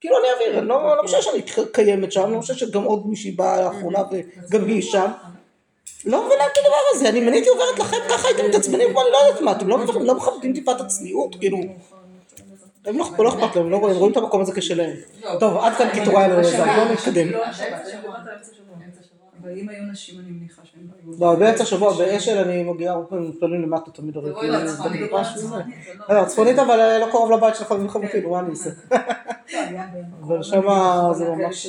[0.00, 3.06] כאילו אני אעביר, אני לא, לא חושב שאני קיימת שם, אני לא חושב שגם עוד
[3.06, 5.10] מישהי באה לאחרונה וגם היא שם.
[6.06, 9.18] לא מבינה את הדבר הזה, אני מניתי עוברת לכם ככה הייתם מתעצבנים כמו אני לא
[9.26, 11.58] יודעת מה, אתם לא, לא מכבדים טיפה את הצניעות, כאילו.
[12.86, 14.96] הם לא, לא אכפת להם, הם רואים את המקום הזה כשלהם.
[15.40, 17.28] טוב, עד כאן קיטורי אלעזר, בואו נתקדם.
[19.42, 21.32] אבל אם היו נשים אני מניחה שהם לא היו...
[21.32, 24.30] לא, באמצע השבוע באשל אני מגיעה הרבה פעמים מתפללים למטה תמיד הרי.
[26.08, 28.70] לא, צפונית אבל לא קרוב לבית שלך ומחמותי, מה אני אעשה?
[30.22, 31.66] אבל שמה זה ממש...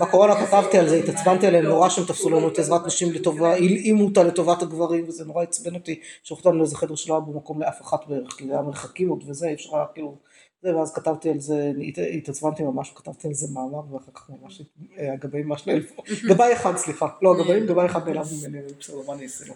[0.00, 4.04] בקורונה כתבתי על זה, התעצבנתי עליהם נורא שהם תפסו לנו את עזרת נשים לטובה, הלאימו
[4.04, 7.82] אותה לטובת הגברים וזה נורא עצבן אותי, שלחו אותנו לאיזה חדר שלא היה במקום לאף
[7.82, 10.16] אחת בערך, כי זה היה מרחקים עוד וזה, אי אפשר כאילו
[10.62, 11.72] זה, ואז כתבתי על זה,
[12.16, 14.62] התעצבנתי ממש, כתבתי על זה מאמר, ואחר כך ממש
[14.98, 19.24] הגבאים ממש נעלבו, גבאי אחד סליחה, לא הגבאים, גבאי אחד נעלב ממני, בסדר, מה אני
[19.24, 19.54] אעשה לו?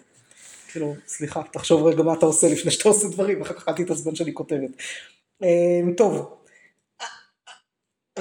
[0.71, 4.15] כאילו, סליחה, תחשוב רגע מה אתה עושה לפני שאתה עושה דברים, ואחר כך אל תתעצבן
[4.15, 4.69] שאני כותבת.
[5.97, 6.38] טוב,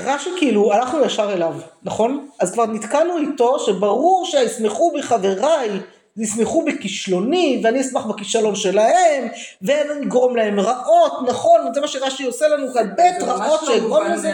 [0.05, 2.29] רש"י כאילו, הלכנו ישר אליו, נכון?
[2.41, 5.71] אז כבר נתקענו איתו שברור שישמחו בי חבריי
[6.17, 9.29] ישמחו בכישלוני ואני אשמח בכישלון שלהם
[9.63, 14.05] ואני אגרום להם רעות, נכון, זה מה שרש"י עושה לנו כאן, בית רעות לא שאגרום
[14.05, 14.33] לזה.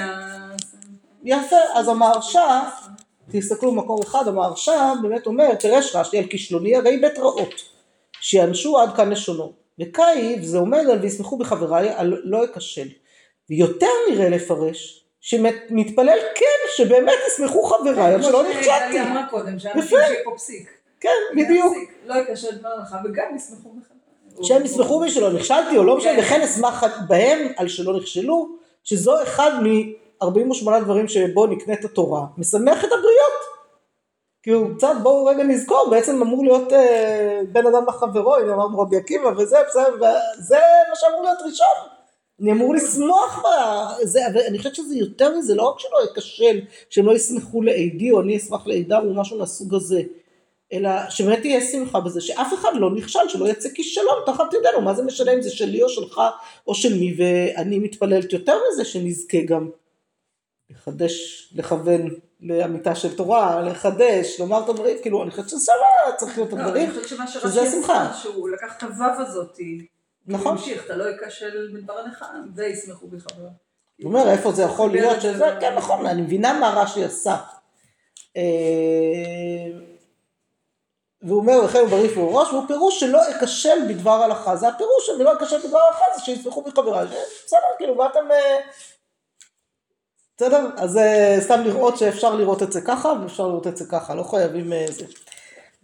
[1.24, 2.60] יפה, אז המהרש"א,
[3.30, 7.54] תסתכלו במקור אחד, המהרש"א באמת אומר, פירש רש"י על כישלוני הרי בית רעות,
[8.20, 9.52] שיענשו עד כאן לשונו.
[9.80, 12.88] וקייב זה עומד על וישמחו בחבריי על לא אכשל.
[13.50, 18.98] ויותר נראה לפרש, שמתפלל כן, שבאמת ישמחו חבריי, על שלא נכשלתי.
[18.98, 19.82] כמו אמרה קודם, יפה.
[19.82, 20.70] שיהיה פה פסיק.
[21.00, 21.76] כן, בדיוק.
[22.06, 24.44] לא יקשר דבר לך, וגם ישמחו בך.
[24.46, 26.20] שהם ישמחו בי שלא נכשלתי או לא משנה, כן.
[26.20, 28.48] וכן אשמח בהם על שלא נכשלו,
[28.84, 33.44] שזו אחד מ-48 דברים שבו נקנית התורה, משמח את הבריות.
[34.42, 38.96] כאילו קצת בואו רגע נזכור, בעצם אמור להיות אה, בן אדם לחברו, הנה אמרנו רבי
[38.96, 40.58] עקיבא וזה, בסדר, וזה
[40.88, 42.03] מה שאמור להיות ראשון.
[42.40, 43.42] אני אמור לשמוח
[44.02, 48.10] בזה, אבל אני חושבת שזה יותר מזה, לא רק שלא אכשל, שהם לא ישמחו לעדי
[48.10, 50.02] או אני אשמח לעדה או משהו מהסוג הזה,
[50.72, 54.94] אלא שבאמת תהיה שמחה בזה, שאף אחד לא נכשל, שלא יצא כישלון תחת ידינו, מה
[54.94, 56.20] זה משנה אם זה שלי או שלך
[56.66, 59.70] או של מי, ואני מתפללת יותר מזה שנזכה גם
[60.70, 62.08] לחדש, לכוון
[62.40, 66.58] לאמיתה של תורה, לחדש, לומר את הדברים, כאילו אני חושבת שזה לא צריך להיות לא,
[66.58, 67.78] הדברים, אני חושבת שמה שזה שרש"י.
[67.78, 69.86] עשה, שהוא לקח את הוו הזאתי,
[70.26, 70.46] נכון.
[70.46, 73.26] הוא המשיך, אתה לא ייכשל בדבר הנך, וישמחו בך.
[74.02, 77.36] הוא אומר איפה זה יכול להיות שזה, כן נכון, אני מבינה מה רש"י עשה.
[78.36, 78.42] אה,
[81.22, 85.32] והוא אומר הוא בריף ובראש, והוא פירוש שלא אכשל בדבר הלכה, זה הפירוש של לא
[85.32, 87.06] אכשל בדבר הלכה, זה שישמחו בחבריי,
[87.46, 88.60] בסדר, כאילו מה אתם, אה,
[90.36, 94.14] בסדר, אז אה, סתם לראות שאפשר לראות את זה ככה, ואפשר לראות את זה ככה,
[94.14, 95.04] לא חייבים אה, זה.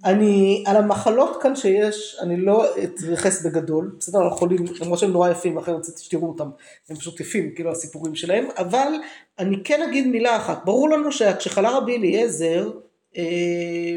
[0.04, 5.30] אני, על המחלות כאן שיש, אני לא אתייחס בגדול, בסדר, על החולים, למרות שהם נורא
[5.30, 6.50] יפים, לכן רציתי שתראו אותם,
[6.88, 8.92] הם פשוט יפים, כאילו הסיפורים שלהם, אבל
[9.38, 12.70] אני כן אגיד מילה אחת, ברור לנו שכשחלה רבי אליעזר,
[13.16, 13.96] אה,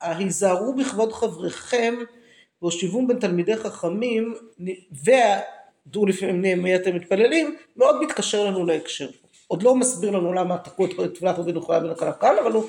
[0.00, 1.94] ההיזהרו בכבוד חבריכם
[2.62, 4.34] והושיבום בין תלמידי חכמים,
[5.04, 9.08] ודעו לפעמים מי אתם מתפללים, מאוד מתקשר לנו להקשר.
[9.48, 12.64] עוד לא מסביר לנו למה תקעו את תפילת רבי נחויה בן הקלה כאן, אבל הוא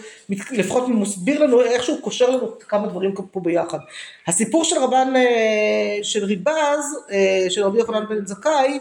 [0.52, 3.80] לפחות מסביר לנו איכשהו קושר לנו כמה דברים פה ביחד.
[4.28, 8.80] הסיפור של רבן, אה, של ריבז, אה, של רבי יוחנן בן זכאי,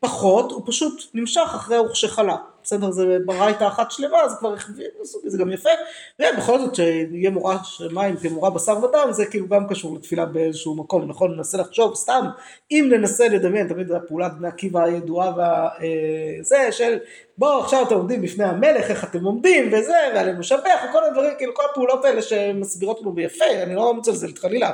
[0.00, 2.36] פחות, הוא פשוט נמשך אחרי וכשחלה.
[2.68, 4.54] בסדר, זה ברייתא אחת שלמה, זה כבר
[5.02, 5.70] זה גם יפה.
[6.18, 11.08] ובכל זאת שיהיה מורה שמיים כמורה בשר ודם, זה כאילו גם קשור לתפילה באיזשהו מקום,
[11.08, 11.36] נכון?
[11.36, 12.26] ננסה לחשוב סתם,
[12.70, 16.98] אם ננסה לדמיין, תמיד הפעולת בני עקיבא הידועה וזה של
[17.38, 21.54] בואו עכשיו אתם עומדים בפני המלך, איך אתם עומדים וזה, ועלינו לשבח, וכל הדברים, כאילו
[21.54, 24.72] כל הפעולות האלה שמסבירות לנו ביפה, אני לא מצלזלת חלילה,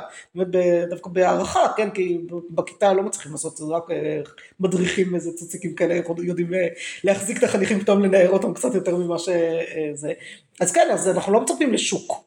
[0.89, 4.21] דווקא בהערכה, כן, כי בכיתה לא מצליחים לעשות את זה, רק אה,
[4.59, 6.67] מדריכים איזה צוציקים כאלה, יודעים אה,
[7.03, 10.13] להחזיק את החניכים פתאום לנער אותם קצת יותר ממה שזה.
[10.59, 12.23] אז כן, אז אנחנו לא מצפים לשוק.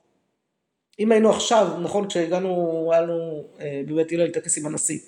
[0.98, 4.98] אם היינו עכשיו, נכון, כשהגענו, היה לנו אה, בבית הלל טקס עם הנשיא.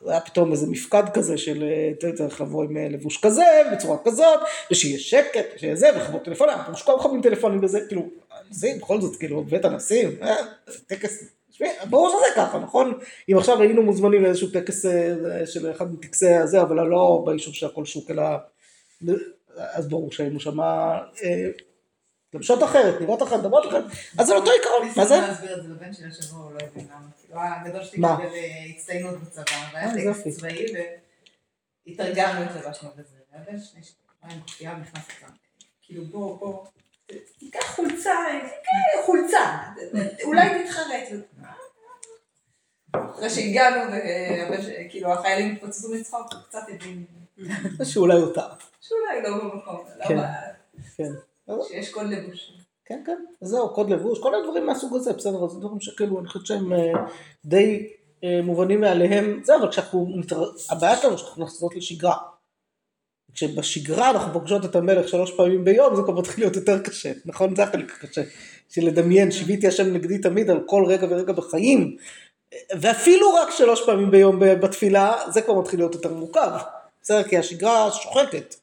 [0.00, 1.64] אז היה פתאום איזה מפקד כזה של
[2.04, 6.54] אה, צריך לבוא עם אה, לבוש כזה, בצורה כזאת, ושיהיה שקט, ושיהיה זה, וחברות טלפונים,
[6.54, 10.36] אנחנו שכל מכבים טלפונים וזה, כאילו, הנשיא בכל זאת, כאילו, בית הנשיא, אה,
[10.86, 11.24] טקס,
[11.90, 12.98] ברור שזה ככה, נכון?
[13.32, 17.66] אם עכשיו היינו מוזמנים לאיזשהו טקס אה, של אחד מטקסי הזה, אבל לא באישור של
[17.66, 18.22] הכל שוק, אלא,
[19.58, 21.50] אז ברור שהיינו שמה, אה,
[22.34, 23.84] גם שעות אחרת, נראות אחרת, דמות אחרת,
[24.18, 25.14] אז זה אותו עיקרון, מה זה?
[25.14, 27.06] ניסינו להסביר את זה לבן שלי השבוע, הוא לא הבין למה.
[27.22, 28.16] כאילו, הגדול שלי מה?
[28.16, 29.42] קיבל אה, הצטיינות בצבא,
[29.74, 30.12] אה, והיה.
[30.14, 30.66] טקס צבאי,
[31.86, 33.16] והתארגנו, התלבשנו בזה.
[33.32, 33.80] והבן שני
[34.60, 35.28] היה עם ונכנס לצבא.
[35.82, 36.64] כאילו, בוא, בוא,
[37.38, 39.58] תיקח חולצה, תיקח חולצה,
[40.24, 41.08] אולי תתחרט.
[42.92, 43.92] אחרי שהגענו,
[44.90, 47.04] כאילו, החיילים התפוצצו מצחוק, הוא קצת הבין
[47.92, 48.54] שאולי הוא טעה.
[48.80, 50.18] שאולי לא במקום, כן.
[50.96, 51.12] כן.
[51.68, 52.52] שיש קוד לבוש.
[52.84, 56.46] כן, כן, זהו, קוד לבוש, כל הדברים מהסוג הזה, בסדר, זה דברים שכאילו, אני חושבת
[56.46, 56.92] שהם אה,
[57.44, 57.88] די
[58.24, 60.44] אה, מובנים מאליהם, זה, אבל כשאנחנו, מתר...
[60.70, 62.16] הבעיה שלנו שאנחנו נחזרות לשגרה.
[63.32, 67.56] כשבשגרה אנחנו פוגשות את המלך שלוש פעמים ביום, זה כבר מתחיל להיות יותר קשה, נכון?
[67.56, 68.22] זה החלק הקשה,
[68.68, 71.96] של לדמיין, שיביתי השם נגדי תמיד על כל רגע ורגע בחיים,
[72.80, 76.50] ואפילו רק שלוש פעמים ביום בתפילה, זה כבר מתחיל להיות יותר מורכב,
[77.08, 77.28] בסדר?
[77.28, 78.54] כי השגרה שוחקת.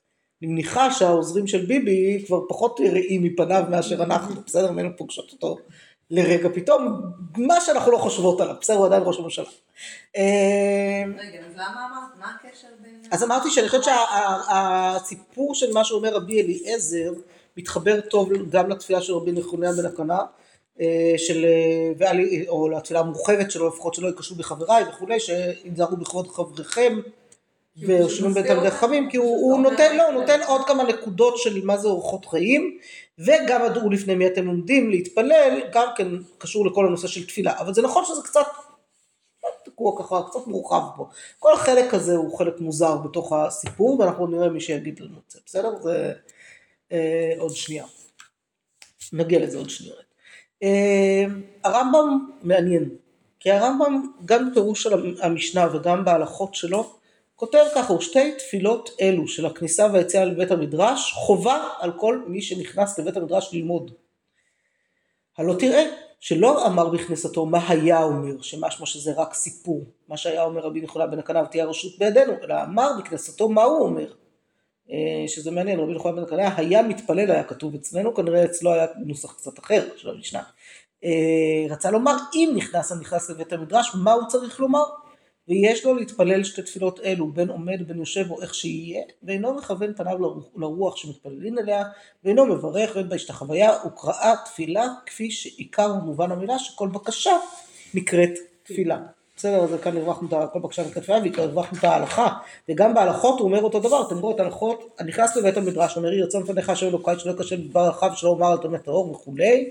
[0.42, 4.70] אני מניחה שהעוזרים של ביבי כבר פחות רעים מפניו מאשר אנחנו, בסדר?
[4.70, 5.58] אם היינו פוגשות אותו
[6.12, 7.02] לרגע פתאום,
[7.38, 8.78] מה שאנחנו לא חושבות עליו, בסדר?
[8.78, 9.46] הוא עדיין ראש הממשלה.
[10.16, 10.22] אה,
[11.18, 12.20] רגע, אז למה אמרת?
[12.20, 13.02] מה הקשר בין...
[13.12, 17.12] אז אמרתי שאני חושבת שהסיפור של מה שאומר רבי אליעזר
[17.58, 20.20] מתחבר טוב גם לתפילה של רבי נחוניה בן הקנה,
[20.82, 21.46] אה, של,
[22.48, 27.00] או לתפילה המורחבת שלו לפחות שלא ייכשלו בחבריי וכולי, שיזהרו בכבוד חבריכם
[27.78, 28.78] ויושבים מסביר בין תלמידי אותם.
[28.78, 30.14] חכמים, כי הוא, הוא נותן, לא, הוא.
[30.14, 32.78] נותן עוד כמה נקודות של מה זה אורחות חיים,
[33.20, 36.08] וגם הדעו לפני מי אתם עומדים להתפלל, גם כן
[36.38, 37.60] קשור לכל הנושא של תפילה.
[37.60, 38.46] אבל זה נכון שזה קצת
[39.66, 41.08] תקוע ככה, קצת מורחב פה.
[41.40, 45.40] כל החלק הזה הוא חלק מוזר בתוך הסיפור, ואנחנו נראה מי שיגיד לנו את זה,
[45.46, 45.76] בסדר?
[45.82, 46.14] זה
[46.92, 47.86] אה, עוד שנייה.
[49.14, 49.96] נגיע לזה עוד שנייה.
[50.64, 51.26] אה,
[51.64, 52.90] הרמב"ם מעניין,
[53.40, 56.96] כי הרמב"ם גם בפירוש של המשנה וגם בהלכות שלו,
[57.36, 63.00] כותב ככה, ושתי תפילות אלו של הכניסה והיציאה לבית המדרש, חובה על כל מי שנכנס
[63.00, 63.91] לבית המדרש ללמוד.
[65.38, 65.86] הלא תראה
[66.19, 71.08] שלא אמר בכניסתו מה היה אומר, שמשמע שזה רק סיפור, מה שהיה אומר רבי נכונה
[71.08, 74.13] בן הקנה ותהיה הרשות בידינו, אלא אמר בכניסתו מה הוא אומר.
[74.91, 78.86] אה, שזה מעניין, רבי נכונה בן הקנה היה מתפלל היה כתוב אצלנו, כנראה אצלו היה
[79.06, 80.43] נוסח קצת אחר של המשנה.
[81.04, 84.84] אה, רצה לומר אם נכנס הנכנס לבית המדרש, מה הוא צריך לומר?
[85.48, 89.94] ויש לו להתפלל שתי תפילות אלו, בין עומד בין יושב או איך שיהיה, ואינו מכוון
[89.94, 90.18] פניו
[90.58, 91.84] לרוח שמתפללים אליה,
[92.24, 97.32] ואינו מברך ואין בה השתחוויה, וקראה תפילה כפי שעיקר מובן המילה, שכל בקשה
[97.94, 98.98] נקראת תפילה.
[99.38, 102.28] בסדר, אז כאן הרווחנו את כל בקשה נקראת תפילה, והרווחנו את ההלכה,
[102.70, 106.22] וגם בהלכות הוא אומר אותו דבר, אתם רואים את ההלכות, הנכנס לבית המדרש, אומר יהי
[106.22, 109.70] רצון לפניך השם אלוקיי שלא יקשה בדבר רחב שלא אומר על תומת האור וכולי,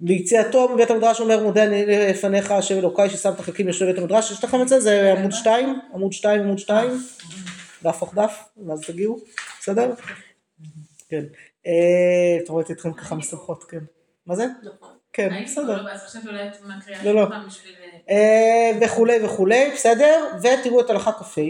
[0.00, 4.44] ביציאתו מבית המדרש אומר מודה אני לפניך השם אלוקיי ששמת חלקים יושב בית המדרש יש
[4.44, 4.80] לכם את זה?
[4.80, 5.80] זה עמוד 2?
[5.94, 6.90] עמוד 2 עמוד 2?
[7.82, 8.44] דף אך דף?
[8.66, 9.18] ואז תגיעו?
[9.60, 9.94] בסדר?
[11.08, 11.24] כן.
[11.66, 13.78] אה, אתה רואה אתכם ככה משמחות כן.
[14.26, 14.46] מה זה?
[15.12, 15.82] כן בסדר.
[17.04, 17.26] לא לא.
[18.10, 20.24] אה, וכולי וכולי בסדר?
[20.42, 21.40] ותראו את הלכה כ"ה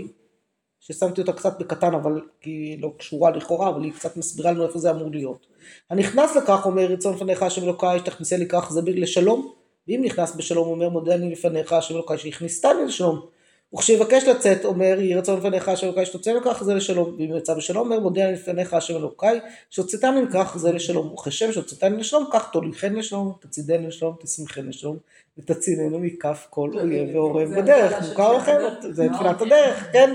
[0.86, 4.78] ששמתי אותה קצת בקטן אבל היא לא קשורה לכאורה אבל היא קצת מסבירה לנו איפה
[4.78, 5.46] זה אמור להיות.
[5.90, 9.52] הנכנס לכך אומר רצון לפניך השם אלוקיי שתכניסי לכך זה לשלום.
[9.88, 13.26] ואם נכנס בשלום אומר מודה אני לפניך השם אלוקיי שהכניסתני לשלום.
[13.74, 17.16] וכשיבקש לצאת אומר יהי רצון לפניך השם אלוקיי שתוצא מכך זה לשלום.
[17.18, 21.12] ואם יצא בשלום אומר מודה אני לפניך השם אלוקיי שהוצאתני מכך זה לשלום.
[21.12, 24.96] וכשם שהוצאתני לשלום כך תוליכני לשלום תצידני לשלום תשמחני לשלום
[25.38, 28.08] ותצילנו מכף כל אויב ועורב בדרך.
[28.08, 28.56] מוכר לכם?
[28.80, 30.12] זה תפילת הדרך כן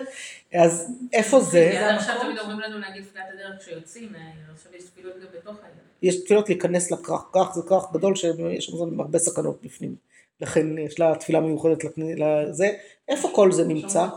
[0.54, 1.90] אז איפה זה?
[1.96, 4.14] עכשיו תמיד אומרים לנו להגיד תפילת הדרך כשיוצאים,
[4.54, 5.76] עכשיו יש תפילות גם בתוך העיר.
[6.02, 9.96] יש תפילות להיכנס לכרך, כרך זה כרך גדול שיש שם הרבה סכנות בפנים.
[10.42, 12.70] לכן יש לה תפילה מיוחדת לזה.
[13.08, 14.08] איפה כל זה נמצא?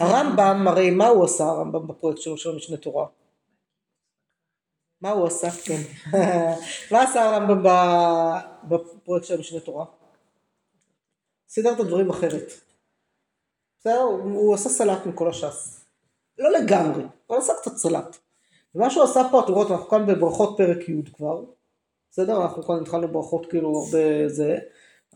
[0.00, 3.06] הרמב"ם, הרי מה הוא עשה הרמב"ם בפרויקט שלו של משנה תורה?
[5.00, 5.50] מה הוא עשה?
[5.50, 5.80] כן.
[6.92, 7.62] מה עשה הרמב"ם
[8.68, 9.84] בפרויקט של משנה תורה?
[11.48, 12.52] סידר את הדברים אחרת.
[13.80, 14.00] בסדר?
[14.00, 15.77] הוא עשה סלט מכל הש"ס.
[16.38, 18.16] לא לגמרי, אבל עשה קצת סלט.
[18.74, 21.44] ומה שהוא עשה פה, אתם רואים, אנחנו כאן בברכות פרק י' כבר,
[22.10, 22.42] בסדר?
[22.42, 24.58] אנחנו כאן התחלנו ברכות כאילו הרבה זה,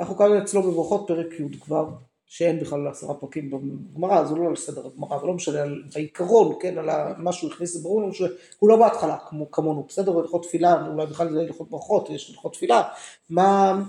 [0.00, 1.88] אנחנו כאן אצלו בברכות פרק י' כבר,
[2.26, 6.78] שאין בכלל עשרה פרקים בגמרא, זה לא על סדר הגמרא, ולא משנה על העיקרון, כן,
[6.78, 10.18] על מה שהוא הכניס, זה ברור לנו שהוא לא בהתחלה כמו, כמונו, בסדר?
[10.18, 12.82] הלכות תפילה, אולי בכלל זה הלכות ברכות, יש הלכות תפילה,
[13.30, 13.82] מה,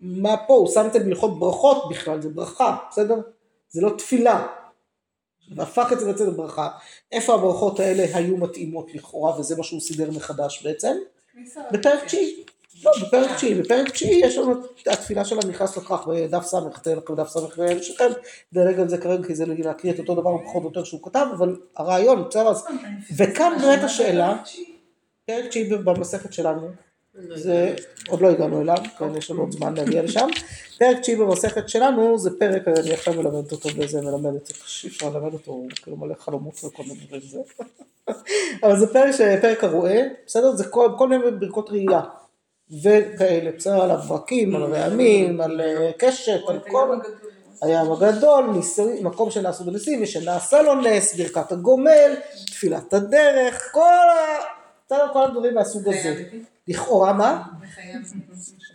[0.00, 3.20] מה פה, הוא שם את הלכות ברכות בכלל, זה ברכה, בסדר?
[3.68, 4.46] זה לא תפילה,
[5.56, 6.68] והפך את זה בעצם לברכה.
[7.12, 10.96] איפה הברכות האלה היו מתאימות לכאורה, וזה מה שהוא סידר מחדש בעצם?
[11.72, 12.44] בפרק תשיעי.
[12.84, 13.54] לא, בפרק תשיעי.
[13.54, 14.54] בפרק תשיעי יש לנו
[14.86, 16.54] התפילה שלה נכנס לכך בדף ס',
[17.10, 17.36] בדף ס'
[17.82, 18.08] שלכם,
[18.52, 21.26] נדלג על זה כרגע כי זה להקריא את אותו דבר פחות או יותר שהוא כתב,
[21.32, 22.64] אבל הרעיון, בסדר, אז...
[23.16, 24.42] וכאן באמת השאלה,
[25.26, 26.68] פרק תשיעי במסכת שלנו,
[27.34, 27.74] זה
[28.08, 30.28] עוד לא הגענו אליו, כן, יש לנו עוד זמן להגיע לשם.
[30.78, 34.54] פרק תשיעי במסכת שלנו זה פרק, אני עכשיו מלמד אותו באיזה מלמד את זה,
[34.84, 37.38] אי אפשר ללמד אותו, הוא כאילו מלא חלומות וכל מיני דברים זה.
[38.62, 40.56] אבל זה פרק, פרק הרועה, בסדר?
[40.56, 42.00] זה כל, כל מיני ברכות ראייה.
[42.82, 43.82] וכאלה, בסדר?
[43.82, 45.60] על הברקים, על הרעמים, על
[45.98, 46.98] קשת, על כל...
[47.62, 48.50] הים הגדול,
[49.02, 52.14] מקום שנעשו בניסים, מי שנעשה לו נס, ברכת הגומל,
[52.46, 54.57] תפילת הדרך, כל ה...
[54.88, 55.12] בסדר?
[55.12, 56.24] כל הדברים מהסוג הזה.
[56.68, 57.42] לכאורה מה?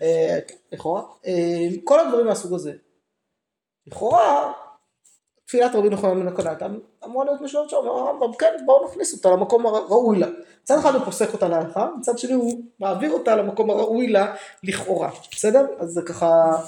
[0.02, 0.40] אה,
[0.72, 1.02] לכאורה.
[1.26, 2.74] אה, כל הדברים מהסוג הזה.
[3.88, 4.54] לכאורה,
[5.46, 6.68] תפילת רבי נחמן הקנה הייתה
[7.06, 10.28] אמורה להיות משולמת שם, הרמב"ם, כן, בואו נכניס אותה למקום הראוי לה.
[10.64, 15.10] מצד אחד הוא פוסק אותה להלכה, מצד שני הוא מעביר אותה למקום הראוי לה לכאורה,
[15.32, 15.66] בסדר?
[15.80, 16.62] אז זה ככה...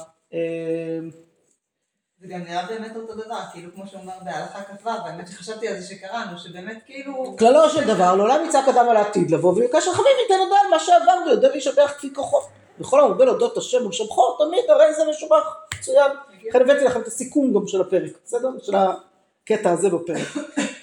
[2.21, 5.87] זה גם נראה באמת אותו דבר, כאילו כמו שאומר בהלכה כ"ו, האמת שחשבתי על זה
[5.87, 7.35] שקראנו, שבאמת כאילו...
[7.39, 11.17] כללו של דבר, לעולם יצעק אדם על העתיד לבוא ולקשר חביבי תן אדם מה שעבר
[11.25, 12.37] ויודע וישבח כפי כוחו.
[12.79, 16.11] וכל המרבה להודות השם ולשבחו, תמיד הרי זה משובח, מצוין.
[16.49, 18.49] לכן הבאתי לכם את הסיכום גם של הפרק, בסדר?
[18.61, 20.27] של הקטע הזה בפרק.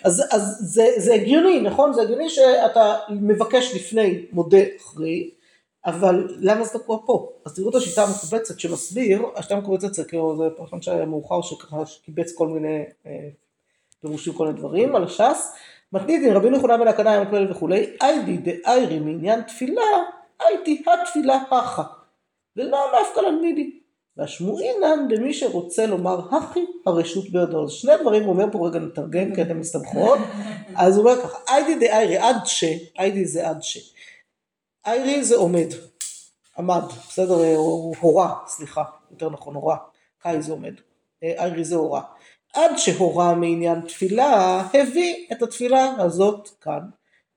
[0.05, 1.92] אז, אז זה, זה הגיוני, נכון?
[1.92, 5.31] זה הגיוני שאתה מבקש לפני, מודה אחרי.
[5.87, 7.33] אבל למה זה תקוע פה?
[7.45, 11.77] אז תראו את השיטה המקובצת שמסביר, השיטה המקובצת זה כאילו זה פרשן שהיה מאוחר שככה
[12.05, 13.29] קיבץ כל מיני אה,
[14.01, 15.53] פירושים כל מיני דברים על הש"ס,
[15.92, 19.83] מתנית עם רבי נכונה בן הקנאי המקבל וכולי, איידי דאיירי מעניין תפילה,
[20.40, 21.83] הייתי התפילה הכה,
[22.57, 23.83] ולא נפקא לנמידי.
[24.16, 27.64] והשמועינן למי שרוצה לומר הכי הרשות בידו.
[27.64, 30.18] אז שני דברים הוא אומר פה רגע נתרגם כי אתן מסתבכות.
[30.77, 32.64] אז הוא אומר ככה, היידי דאיירי עד ש,
[32.99, 33.95] היידי זה עד ש.
[34.87, 35.68] איירי זה עומד,
[36.59, 39.77] עמד, בסדר, הוא הורה, סליחה, יותר נכון הורה,
[40.23, 40.75] קאי זה עומד,
[41.23, 42.03] איירי זה הורה.
[42.55, 46.81] עד שהורה מעניין תפילה, הביא את התפילה הזאת כאן,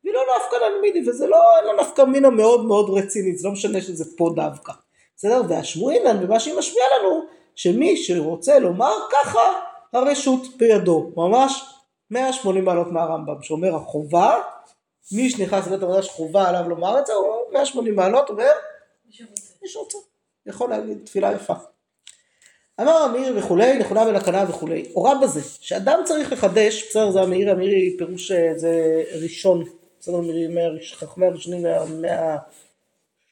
[0.03, 3.81] והיא לא נפקא לנמידי, וזה לא, לא נפקא מינה מאוד מאוד רצינית, זה לא משנה
[3.81, 4.73] שזה פה דווקא.
[5.17, 5.41] בסדר?
[5.49, 7.21] והשמואינן, ומה שהיא משמיעה לנו,
[7.55, 9.39] שמי שרוצה לומר ככה,
[9.93, 11.11] הרשות בידו.
[11.17, 11.65] ממש
[12.11, 14.41] 180 מעלות מהרמב"ם, שאומר החובה,
[15.11, 18.51] מי שנכנס לבית המדרש חובה עליו לומר את זה, הוא 180 מעלות, אומר,
[19.61, 19.97] מי שרוצה,
[20.45, 21.53] יכול להגיד תפילה יפה.
[22.81, 24.89] אמר המאיר וכולי, נכונה הקנה וכולי.
[24.93, 29.63] הורה בזה, שאדם צריך לחדש, בסדר, זה המאיר, המאיר פירוש זה ראשון,
[29.99, 30.21] בסדר,
[30.93, 32.37] חכמי הראשונים מהמאה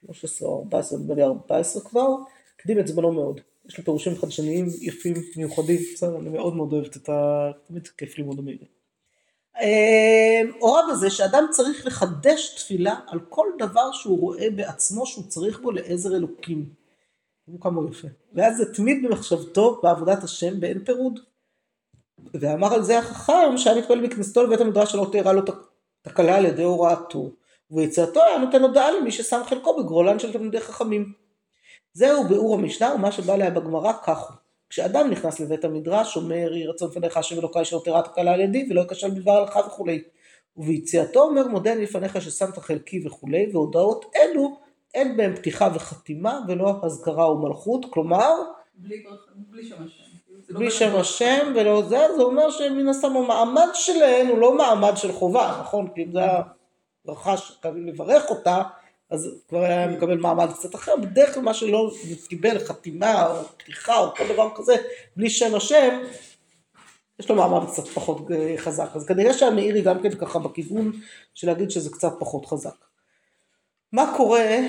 [0.05, 2.07] 13 או 14, נדמה לי 14 כבר,
[2.55, 3.41] הקדים את זמנו מאוד.
[3.65, 7.51] יש לו פירושים חדשניים יפים, מיוחדים, בסדר, אני מאוד מאוד אוהבת את ה...
[7.67, 8.72] תמיד כיף ללמוד המאירים.
[10.59, 15.71] הורה בזה שאדם צריך לחדש תפילה על כל דבר שהוא רואה בעצמו שהוא צריך בו
[15.71, 16.69] לעזר אלוקים.
[17.45, 18.07] תראו כמה הוא יפה.
[18.33, 21.19] ואז זה תמיד במחשבתו בעבודת השם באין פירוד.
[22.33, 25.41] ואמר על זה החכם שהיה מתפלל בכנסתו לבית המדרש שלא תארה לו
[26.01, 27.29] תקלה על ידי הוראתו.
[27.71, 31.13] וביציאתו היה נותן הודעה למי ששם חלקו בגרולן של תלמידי חכמים.
[31.93, 34.42] זהו ביאור המשנה ומה שבא לה בגמרא כך הוא.
[34.73, 38.67] כשאדם נכנס לבית המדרש אומר יהי רצון לפניך השם אלוקיי אשר תראה תקלה על ידי
[38.69, 40.03] ולא ייכשל בדבר הלכה וכולי.
[40.57, 44.57] וביציאתו אומר מודה אני לפניך ששמת חלקי וכולי והודעות אלו
[44.93, 48.31] אין בהם פתיחה וחתימה ולא אזכרה ומלכות כלומר
[48.75, 49.03] בלי,
[49.35, 50.53] בלי שם השם.
[50.53, 55.11] בלי שם השם ולא זה, זה אומר שמן הסתם המעמד שלהן הוא לא מעמד של
[55.11, 55.87] חובה, נכון?
[55.95, 56.41] כי אם זה היה
[57.05, 58.63] ברכה שחייבים לברך אותה,
[59.13, 61.91] אז כבר היה מקבל מעמד קצת אחר, בדרך כלל מה שלא
[62.27, 64.73] קיבל חתימה או פתיחה או כל דבר כזה,
[65.15, 65.99] בלי שם השם,
[67.19, 70.91] יש לו מעמד קצת פחות חזק, אז כנראה שהמאירי גם כן ככה בכיוון
[71.33, 72.85] של להגיד שזה קצת פחות חזק.
[73.91, 74.59] מה קורה,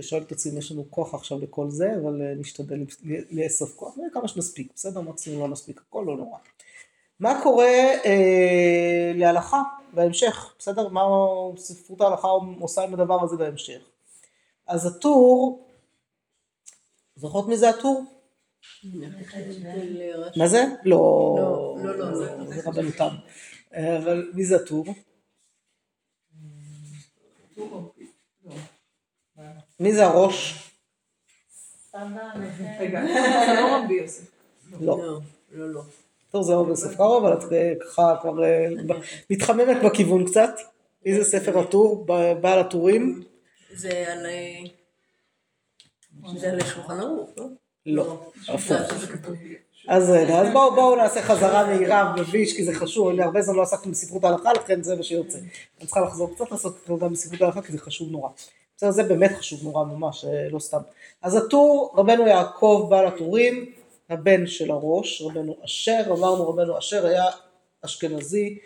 [0.00, 2.78] שואל את עצמי אם יש לנו כוח עכשיו לכל זה, אבל נשתדל
[3.30, 5.00] לאסוף כוח, נראה כמה שנספיק, בסדר?
[5.00, 6.38] מקסימום לא נספיק הכל, לא נורא.
[7.20, 9.62] מה קורה אה, להלכה
[9.94, 10.88] בהמשך, בסדר?
[10.88, 11.02] מה
[11.56, 12.28] ספרות ההלכה
[12.60, 13.80] עושה עם הדבר הזה בהמשך?
[14.66, 15.64] אז הטור,
[17.16, 18.04] זוכרות מי זה הטור?
[20.36, 20.64] מה זה?
[20.84, 22.14] לא, לא, לא,
[22.46, 23.14] זה רבנותם.
[23.72, 24.84] אבל מי זה הטור?
[29.80, 30.70] מי זה הראש?
[32.80, 33.02] רגע,
[33.46, 34.30] זה לא רבי יוסף.
[34.80, 35.20] לא.
[35.52, 35.82] לא,
[36.34, 36.42] לא.
[36.42, 37.44] זה רבי יוסף קארו, אבל את
[37.84, 38.32] ככה כבר
[39.30, 40.50] מתחממת בכיוון קצת.
[41.06, 42.06] מי זה ספר הטור?
[42.40, 43.22] בעל הטורים?
[43.74, 44.26] זה על...
[46.36, 47.44] זה על שולחן ערוך, לא?
[47.86, 48.80] לא, הפוך.
[49.88, 53.54] אז רגע, אז בואו בואו נעשה חזרה מהירה בביש, כי זה חשוב, אני הרבה זמן
[53.54, 55.38] לא עסקתי בספרות ההלכה, לכן זה מה שיוצא.
[55.78, 58.28] אני צריכה לחזור קצת לעשות גם בספרות ההלכה, כי זה חשוב נורא.
[58.76, 60.78] בסדר, זה באמת חשוב נורא ממש, לא סתם.
[61.22, 63.72] אז הטור, רבנו יעקב בעל הטורים,
[64.14, 67.24] הבן של הראש, רבנו אשר, אמרנו רבנו אשר היה
[67.84, 68.58] אשכנזי,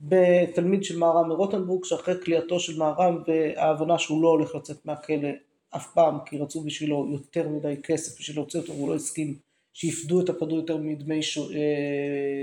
[0.00, 5.28] בתלמיד של מהר"ם מרוטנבורג, שאחרי כליאתו של מהר"ם וההבנה שהוא לא הולך לצאת מהכלא
[5.76, 9.34] אף פעם, כי רצו בשבילו יותר מדי כסף בשביל להוציא אותו, והוא לא הסכים
[9.72, 11.20] שיפדו את הפדוי יותר מדמי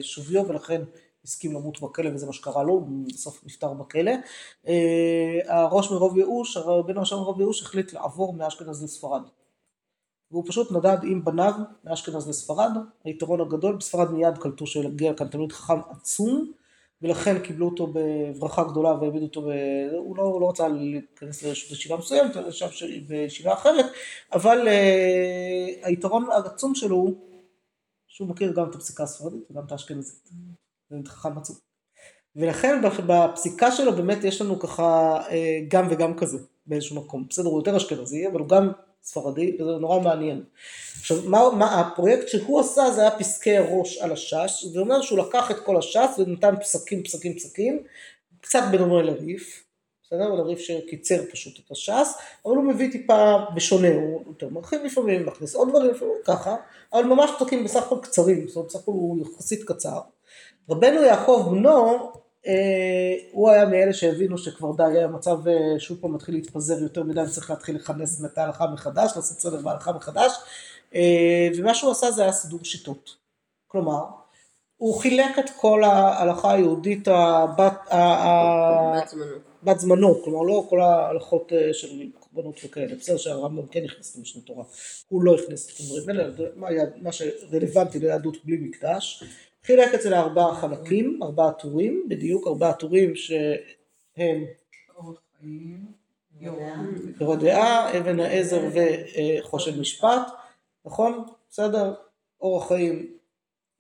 [0.02, 0.82] שוויו, ולכן
[1.24, 4.12] הסכים למות בכלא וזה מה שקרה לו, בסוף נפטר בכלא.
[5.48, 9.22] הראש מרוב ייאוש, רבנו אשר מרוב ייאוש החליט לעבור מאשכנז לספרד.
[10.32, 12.72] והוא פשוט נדד עם בניו מאשכנז לספרד,
[13.04, 16.52] היתרון הגדול, בספרד מיד קלטו שהגיע כאן תלמיד חכם עצום,
[17.02, 19.46] ולכן קיבלו אותו בברכה גדולה והעמידו אותו, ב...
[19.98, 22.68] הוא לא, הוא לא רצה להיכנס לישיבה מסוימת, הוא ישב
[23.08, 23.86] בישיבה אחרת,
[24.34, 27.16] אבל uh, היתרון העצום שלו הוא
[28.08, 30.30] שהוא מכיר גם את הפסיקה הספרדית וגם את האשכנזית,
[30.90, 31.56] זה חכם עצום.
[32.36, 35.20] ולכן בפסיקה שלו באמת יש לנו ככה
[35.68, 36.38] גם וגם כזה
[36.68, 38.72] באיזשהו מקום, בסדר הוא יותר אשכנזי אבל הוא גם
[39.08, 40.44] ספרדי, וזה נורא מעניין.
[41.00, 45.20] עכשיו, מה, מה הפרויקט שהוא עשה זה היה פסקי ראש על הש"ס, זה אומר שהוא
[45.20, 47.84] לקח את כל הש"ס ונתן פסקים, פסקים, פסקים,
[48.42, 49.64] קצת בדומה לריף,
[50.04, 50.34] בסדר?
[50.34, 55.56] לריף שקיצר פשוט את הש"ס, אבל הוא מביא טיפה בשונה, הוא יותר מרחיב לפעמים, מכניס
[55.56, 56.56] עוד דברים לפעמים, ככה,
[56.94, 60.00] אבל ממש פסקים בסך הכל קצרים, זאת אומרת, בסך הכל הוא יחסית קצר.
[60.70, 62.12] רבנו יעקב בנו,
[63.32, 65.38] הוא היה מאלה שהבינו שכבר די, המצב
[65.78, 69.92] שוב פעם מתחיל להתפזר יותר מדי, צריך להתחיל לכנס את ההלכה מחדש, לעשות סדר בהלכה
[69.92, 70.32] מחדש,
[71.58, 73.16] ומה שהוא עשה זה היה סידור שיטות.
[73.68, 74.04] כלומר,
[74.78, 77.94] הוא חילק את כל ההלכה היהודית הבת,
[79.64, 81.88] בת זמנו, כלומר לא כל ההלכות אה, של
[82.20, 84.64] קורבנות וכאלה, בסדר שהרמב"ם כן הכניס למשנה תורה,
[85.08, 89.24] הוא לא הכניס את הדברים האלה, מה, היה, מה שרלוונטי ליהדות בלי מקדש,
[89.68, 94.46] חילק את זה לארבעה חלקים, ארבעה טורים, בדיוק ארבעה טורים שהם
[97.20, 100.22] יורה דעה, אבן העזר וחושן משפט,
[100.86, 101.24] נכון?
[101.50, 101.94] בסדר?
[102.42, 103.14] אורח חיים,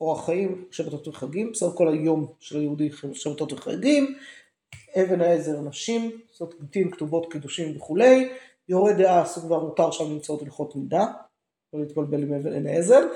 [0.01, 4.17] אורח חיים, שבתות וחגים, בסדר כל היום של היהודי שבתות וחגים,
[5.01, 8.29] אבן העזר נשים, זאת גיטין, כתובות, קידושים וכולי,
[8.69, 11.05] יורה דעה, סוג כבר מותר שם למצוא את הלכות מידה,
[11.73, 13.07] לא להתבלבל עם אבן העזר,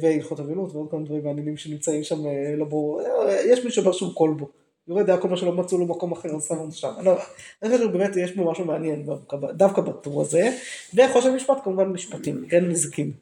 [0.00, 2.16] והלכות אבילות ועוד כמה דברים מעניינים שנמצאים שם,
[2.56, 3.00] לא ברור,
[3.46, 4.48] יש מי שאומר שהוא כלבו.
[4.88, 6.92] יורד היה כל מה שלא מצאו לו מקום אחר, אז שמו שם.
[7.62, 9.06] אני חושב שבאמת יש פה משהו מעניין
[9.52, 10.50] דווקא בטור הזה.
[10.94, 13.12] וחושן משפט כמובן משפטים, כן, נזיקין.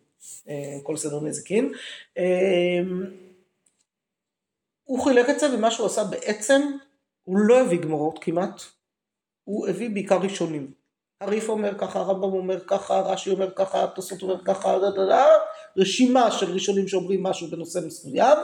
[0.83, 1.73] כל סדר נזיקין.
[4.85, 6.63] הוא חילק את זה ומה שהוא עשה בעצם,
[7.25, 8.61] הוא לא הביא גמרות כמעט,
[9.45, 10.82] הוא הביא בעיקר ראשונים.
[11.23, 14.77] הריף אומר ככה, הרמב"ם אומר ככה, רש"י אומר ככה, תוספות אומר ככה,
[15.77, 18.39] רשימה של ראשונים שאומרים משהו בנושא מסוים.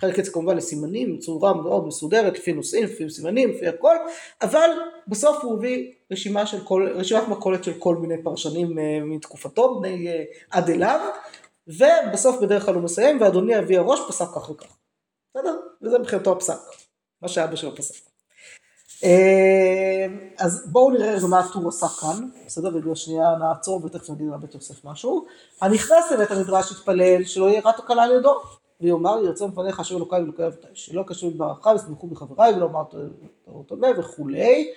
[0.00, 3.96] חלק את זה כמובן לסימנים, צורה מאוד מסודרת, לפי נושאים, לפי סימנים, לפי הכל,
[4.42, 4.70] אבל
[5.08, 10.08] בסוף הוא הביא רשימה של כל, רשימת מכולת של כל מיני פרשנים uh, מתקופתו, בני
[10.08, 11.00] uh, עד אליו,
[11.66, 14.76] ובסוף בדרך כלל הוא מסיים, ואדוני אבי הראש פסק כך וכך.
[15.30, 15.56] בסדר?
[15.82, 16.58] וזה מבחינתו הפסק,
[17.22, 18.07] מה שאבא שלו פסק.
[19.00, 19.04] Uh,
[20.38, 22.68] אז בואו נראה רגע מה הטור עשה כאן, בסדר?
[22.68, 25.26] רגע שנייה נעצור ותכף נגיד לבית יוסף משהו.
[25.62, 28.34] הנכנס לבית המדרש התפלל שלא יהיה רת הקלה על ידו.
[28.80, 32.94] ויאמר ירצה מפניך אשר אלוקיי ואלוקי אבותיי, שלא קשור בדבריך וסמכו בחבריי ולא אמרת
[33.66, 34.70] תורה וכולי,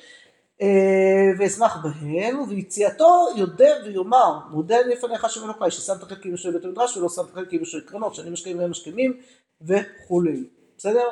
[1.40, 6.98] ואשמח בהם, ויציאתו יודה ויאמר, מודה אני לפניך השם אלוקיי, ששמת חלקים של בית המדרש
[6.98, 9.18] ולא שמת חלקים של קרנות, שאני משקיעים והם משכימים
[9.62, 10.44] וכולי,
[10.78, 11.08] בסדר?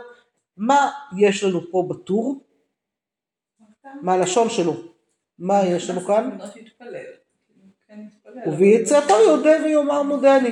[0.57, 2.48] מה יש לנו פה בטור?
[4.01, 4.73] מה הלשון שלו?
[5.39, 6.37] מה יש לנו כאן?
[8.47, 10.49] וביציאתו יודה ויאמר מודה אני,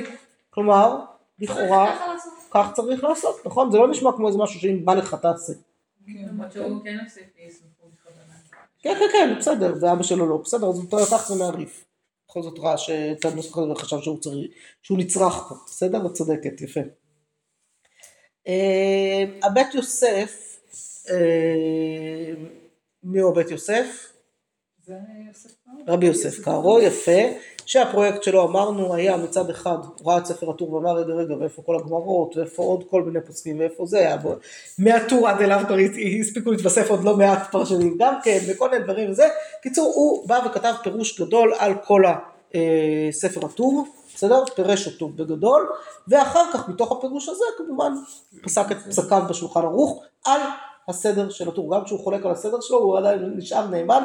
[0.50, 1.04] כלומר
[1.38, 2.14] לכאורה
[2.50, 3.70] כך צריך לעשות, נכון?
[3.70, 5.52] זה לא נשמע כמו איזה משהו שאם בא לך תעשה.
[8.82, 11.84] כן, כן, כן, בסדר, ואבא שלו לא, בסדר, אז הוא לקח את זה מהריף.
[12.28, 14.50] בכל זאת ראה שאת הנוסח הזה וחשב שהוא צריך,
[14.82, 16.06] שהוא נצרך פה, בסדר?
[16.06, 16.80] את צודקת, יפה.
[19.42, 20.60] הבית יוסף,
[23.02, 24.12] מי הוא הבית יוסף?
[25.88, 27.20] רבי יוסף קארו, יפה.
[27.66, 31.62] שהפרויקט שלו אמרנו היה מצד אחד, הוא ראה את ספר הטור ואמר רגע רגע ואיפה
[31.62, 34.34] כל הגמרות ואיפה עוד כל מיני פוסקים ואיפה זה היה בו,
[34.78, 35.76] מהטור עד אליו כבר
[36.20, 39.28] הספיקו להתווסף עוד לא מעט פרשנים גם כן וכל מיני דברים וזה,
[39.62, 42.02] קיצור הוא בא וכתב פירוש גדול על כל
[43.08, 44.44] הספר הטור, בסדר?
[44.54, 45.68] פירש אותו בגדול
[46.08, 47.92] ואחר כך מתוך הפירוש הזה כמובן
[48.42, 50.40] פסק את פסקיו בשולחן ערוך על
[50.88, 54.02] הסדר של הטור, גם כשהוא חולק על הסדר שלו הוא עדיין נשאר נאמן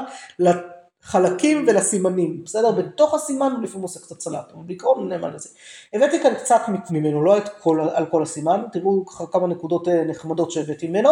[1.04, 2.72] חלקים ולסימנים, בסדר?
[2.72, 5.50] בתוך הסימן הוא לפעמים עושה קצת סלט, אבל בעיקרון הוא נאמן לזה.
[5.94, 6.62] הבאתי כאן קצת
[6.92, 11.10] ממנו, לא את כל, על כל הסימן, תראו כמה נקודות נחמדות שהבאתי ממנו.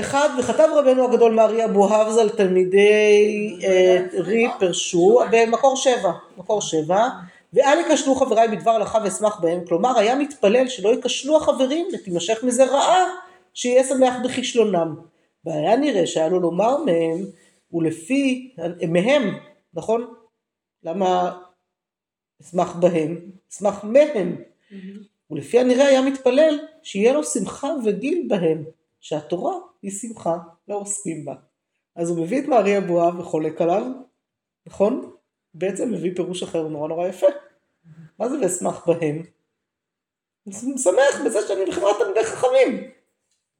[0.00, 3.58] אחד, וכתב רבנו הגדול מארי אבו האבז על תלמידי
[4.18, 7.08] רי פרשו במקור שבע, מקור שבע,
[7.52, 12.64] ואל ייכשלו חבריי בדבר הלכה ואשמח בהם, כלומר היה מתפלל שלא ייכשלו החברים ותימשך מזה
[12.64, 13.04] רעה,
[13.54, 14.96] שיהיה שמח בכישלונם.
[15.44, 17.24] והיה נראה שהיה לו לומר מהם
[17.72, 18.54] ולפי,
[18.88, 19.38] מהם,
[19.74, 20.14] נכון?
[20.82, 21.40] למה
[22.42, 23.30] אשמח בהם?
[23.52, 24.36] אשמח מהם.
[24.70, 24.74] Mm-hmm.
[25.30, 28.64] ולפי הנראה היה מתפלל שיהיה לו שמחה וגיל בהם,
[29.00, 30.38] שהתורה היא שמחה
[30.68, 31.34] לעוסקים בה.
[31.96, 33.82] אז הוא מביא את מארי אבוה וחולק עליו,
[34.66, 35.10] נכון?
[35.54, 37.26] בעצם מביא פירוש אחר נורא נורא יפה.
[38.18, 39.22] מה זה ואשמח בהם?
[40.46, 42.90] אני שמח בזה שאני בחברת תלמידי חכמים.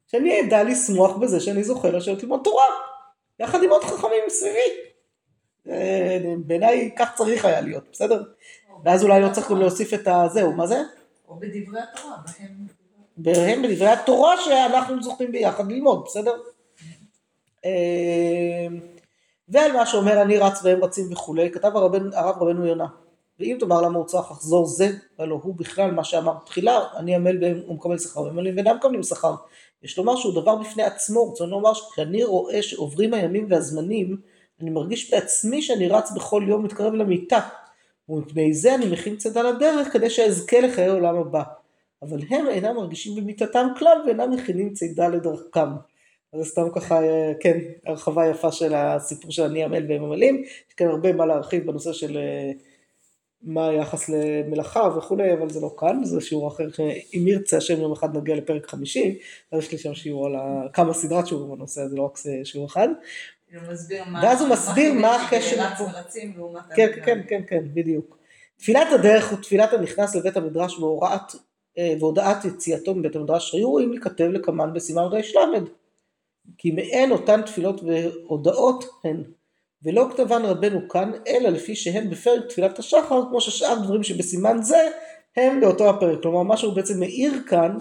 [0.06, 2.64] שאני אדע לשמוח בזה שאני זוכה לשבת ללמוד תורה.
[3.40, 4.58] יחד עם עוד חכמים סביבי.
[6.46, 8.22] בעיניי כך צריך היה להיות, בסדר?
[8.84, 10.82] ואז אולי לא צריך גם להוסיף את הזהו, מה זה?
[11.28, 12.66] או בדברי התורה, בהם.
[13.16, 16.36] בהם בדברי התורה שאנחנו זוכים ביחד ללמוד, בסדר?
[19.48, 22.86] ועל מה שאומר אני רץ והם רצים וכולי, כתב הרב, הרב רבנו יונה.
[23.40, 24.88] ואם תאמר למה הוא צריך לחזור זה,
[25.18, 29.02] הלא הוא בכלל מה שאמר תחילה, אני עמל בהם ומקבל שכר, והם עמלים ואינם מקבלים
[29.02, 29.34] שכר.
[29.84, 34.16] יש לומר שהוא דבר בפני עצמו, רוצה לומר שכשאני רואה שעוברים הימים והזמנים,
[34.60, 37.40] אני מרגיש בעצמי שאני רץ בכל יום מתקרב למיטה,
[38.08, 41.42] ומפני זה אני מכין צדה לדרך כדי שאזכה לחיי עולם הבא.
[42.02, 45.68] אבל הם אינם מרגישים במיטתם כלל ואינם מכינים צידה לדרכם.
[46.32, 47.00] אז סתם ככה,
[47.40, 51.66] כן, הרחבה יפה של הסיפור של אני עמל והם עמלים, יש כאן הרבה מה להרחיב
[51.66, 52.18] בנושא של
[53.44, 57.92] מה היחס למלאכה וכולי, אבל זה לא כאן, זה שיעור אחר, שאם ירצה השם יום
[57.92, 59.14] אחד נגיע לפרק 50,
[59.52, 60.68] אז יש לי שם שיעור על ה...
[60.72, 62.88] כמה סדרת שיעורים בנושא הזה, לא רק שיעור אחד.
[64.22, 65.56] ואז הוא מסביר מה הקשר.
[66.76, 68.18] כן, כן, כן, כן, בדיוק.
[68.56, 71.34] תפילת הדרך ותפילת הנכנס לבית המדרש והוראת,
[71.78, 75.64] אה, והודעת יציאתו מבית המדרש היו ראויים להיכתב לקמן בסימן ר"ל.
[76.58, 79.22] כי מעין אותן תפילות והודעות הן.
[79.84, 84.88] ולא כתבן רבנו כאן, אלא לפי שהן בפרק תפילת השחר, כמו ששאר דברים שבסימן זה,
[85.36, 86.22] הם באותו הפרק.
[86.22, 87.76] כלומר, מה שהוא בעצם מאיר כאן,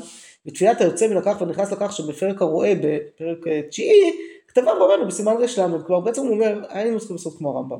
[0.46, 4.12] בתפילת היוצא מן הכך ונכנס לכך שבפרק הרואה, בפרק אה, תשיעי,
[4.48, 5.84] כתבן רבנו בסימן ר"ל.
[5.86, 7.80] כלומר, בעצם הוא אומר, היינו צריכים לעשות כמו הרמב"ם.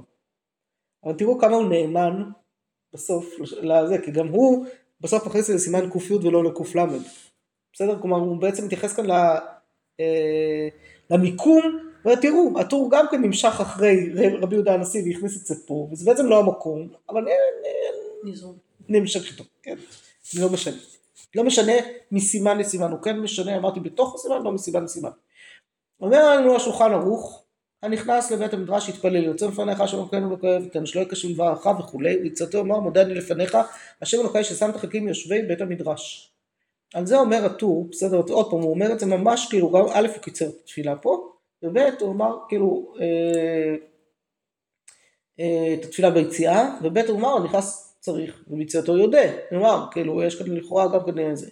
[1.06, 2.24] אבל תראו כמה הוא נאמן
[2.94, 4.66] בסוף לזה, כי גם הוא
[5.02, 6.80] בסוף מכניס לסימן ק"י ולא לק"ל.
[7.74, 8.00] בסדר?
[8.02, 9.12] כלומר, הוא בעצם מתייחס כאן ל...
[10.00, 10.68] אה,
[11.10, 14.10] למיקום ותראו, הטור גם כן נמשך אחרי
[14.42, 17.26] רבי יהודה הנשיא והכניס את זה פה, וזה בעצם לא המקום, אבל
[18.90, 19.76] נמשך איתו, כן,
[20.40, 20.78] לא משנה.
[21.36, 21.74] לא משנה
[22.12, 25.10] מסימן לסימן, הוא כן משנה, אמרתי בתוך הסימן, לא מסימן לסימן.
[26.02, 27.44] אומר לנו השולחן ערוך,
[27.84, 32.60] הנכנס לבית המדרש יתפלל, יוצא לפניך השם אלוקינו וכואב, תן שלא יקשו לדברך וכולי, ויצאתו
[32.62, 33.58] אמר מודה אני לפניך,
[34.02, 36.32] השם אלוקי ששם את החלקים יושבי בית המדרש.
[36.94, 40.08] על זה אומר הטור, בסדר, עוד פעם, הוא אומר את זה ממש כאילו, גם א'
[40.16, 41.33] הוא קיצר את התפילה פה,
[41.64, 43.76] וב' הוא אמר כאילו אה,
[45.40, 50.48] אה, את התפילה ביציאה, וב' הוא אמר נכנס צריך, וביציאתו יודע, כלומר כאילו יש כאן
[50.56, 51.50] לכאורה גם כן איזה.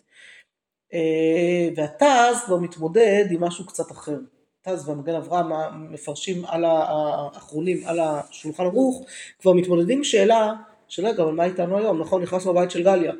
[0.94, 4.18] אה, והתז כבר מתמודד עם משהו קצת אחר.
[4.62, 5.52] תז והמגן אברהם
[5.94, 9.06] מפרשים על האחרונים על השולחן ערוך,
[9.40, 10.54] כבר מתמודדים שאלה
[10.88, 13.14] של רגע אבל מה איתנו היום, נכון נכנסנו לבית של גליה.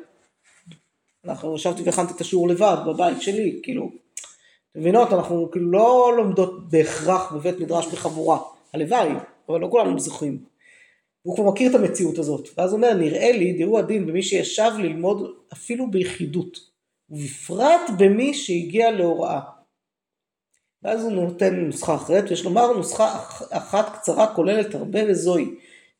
[1.24, 3.90] אנחנו ישבתי והכנתי את השיעור לבד בבית שלי, כאילו
[4.74, 8.38] מבינות, אנחנו כאילו לא לומדות בהכרח בבית מדרש בחבורה,
[8.74, 9.08] הלוואי,
[9.48, 10.44] אבל לא כולנו זוכים.
[11.22, 15.32] הוא כבר מכיר את המציאות הזאת, ואז אומר, נראה לי, דירו הדין במי שישב ללמוד
[15.52, 16.58] אפילו ביחידות,
[17.10, 19.40] ובפרט במי שהגיע להוראה.
[20.82, 25.46] ואז הוא נותן נוסחה אחרת, ויש לומר נוסחה אחת קצרה כוללת הרבה וזוהי.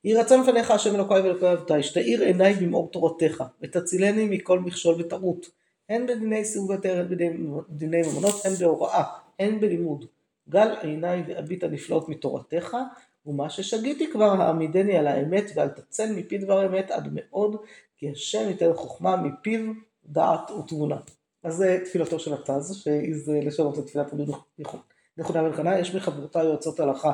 [0.05, 5.62] יהי רצון לפניך השם אלוקיי ואלוקי אבותי, שתאיר עיניי במאור תורתך, ותצילני מכל מכשול וטעות.
[5.89, 7.09] הן בדיני סיבוב היתר, הן
[7.69, 9.05] בדיני ממונות, הן בהוראה,
[9.39, 10.05] הן בלימוד.
[10.49, 12.77] גל עיניי ואביט הנפלאות מתורתך,
[13.27, 17.57] ומה ששגיתי כבר העמידני על האמת ואל תצל מפי דבר אמת עד מאוד,
[17.97, 19.73] כי השם ייתן חוכמה מפיו
[20.05, 20.97] דעת ותבונה.
[21.43, 24.25] אז זה תפילתו של התז, שהעז לשנות את תפילת רבי
[25.19, 27.13] נכונה ולקנה, יש מחברותיי יועצות הלכה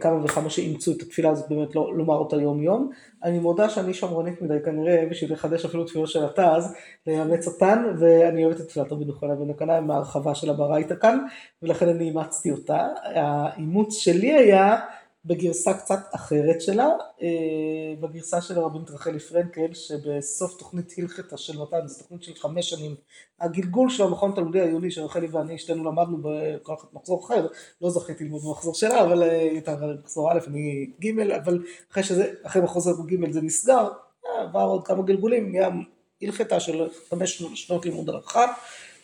[0.00, 2.90] כמה וכמה שאימצו את התפילה הזאת באמת לא לומר אותה יום יום.
[3.24, 6.74] אני מודה שאני שמרנית מדי כנראה בשביל לחדש אפילו תפילות של התז,
[7.06, 11.18] לאמץ אותן, ואני אוהבת את תפילת רבי נחונה בן הקנה עם ההרחבה של הברייתא כאן,
[11.62, 12.86] ולכן אני אימצתי אותה.
[13.04, 14.76] האימוץ שלי היה
[15.24, 16.88] בגרסה קצת אחרת שלה,
[17.22, 17.28] אה,
[18.00, 22.94] בגרסה של הרבנית רחלי פרנקל, שבסוף תוכנית הלכתה של מתן, זו תוכנית של חמש שנים,
[23.40, 27.46] הגלגול של המכון התלמודי העיוני שרחלי ואני שתינו למדנו בכל אחת מחזור אחר,
[27.82, 31.62] לא זכיתי ללמוד במחזור שלה, אבל אה, הייתה מחזור א', אני ג', אבל
[31.92, 33.88] אחרי שזה, אחרי מחזור ג' זה נסגר,
[34.38, 35.68] עבר עוד כמה גלגולים, נהיה
[36.22, 38.52] הלכתה של חמש שנות לימוד הערכה,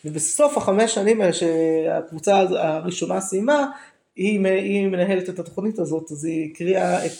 [0.05, 3.71] ובסוף החמש שנים האלה שהקבוצה הראשונה סיימה,
[4.17, 7.11] היא, מנהלת את התוכנית הזאת, אז היא הקריאה את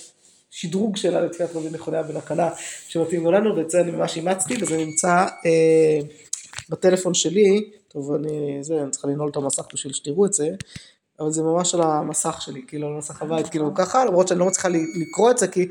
[0.52, 2.50] שדרוג שלה לתפילת רבי נכונה בן הקנה
[2.88, 6.00] שמתאים לנו, ואת זה אני ממש אימצתי, וזה נמצא אה,
[6.70, 10.50] בטלפון שלי, טוב, אני, זה, אני צריכה לנעול את המסך בשביל שתראו את זה,
[11.20, 14.46] אבל זה ממש על המסך שלי, כאילו, על מסך הבית, כאילו, ככה, למרות שאני לא
[14.46, 15.68] מצליחה לקרוא את זה, כי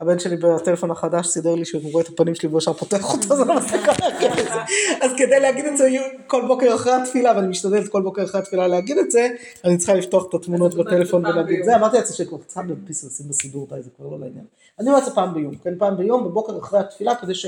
[0.00, 3.36] הבן שלי בטלפון החדש סידר לי שהוא רואה את הפנים שלי והוא ישר פותח אותו,
[3.36, 4.60] זה לא מצליח להגיד את זה.
[5.00, 5.88] אז כדי להגיד את זה
[6.26, 9.28] כל בוקר אחרי התפילה, ואני משתדלת כל בוקר אחרי התפילה להגיד את זה,
[9.64, 13.66] אני צריכה לפתוח את התמונות בטלפון ולהגיד זה, אמרתי לעצמי שכבר צריכה להדפיס ולשים בסידור,
[13.70, 14.44] די, זה כבר לא לעניין.
[14.80, 17.46] אני אומר את זה פעם ביום, כן, פעם ביום, בבוקר אחרי התפילה, כדי ש...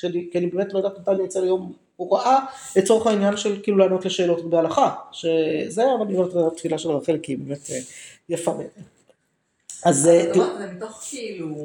[0.00, 2.38] כי אני באמת לא יודעת מתי אני אצא ליום הוראה,
[2.76, 7.38] לצורך העניין של כאילו לענות לשאלות בהלכה, שזה, אבל את התפילה של רחל, כי היא
[7.38, 7.78] באמת אה,
[8.28, 8.70] יפה באמת.
[9.84, 10.32] אז זה
[10.76, 11.56] מתוך כאילו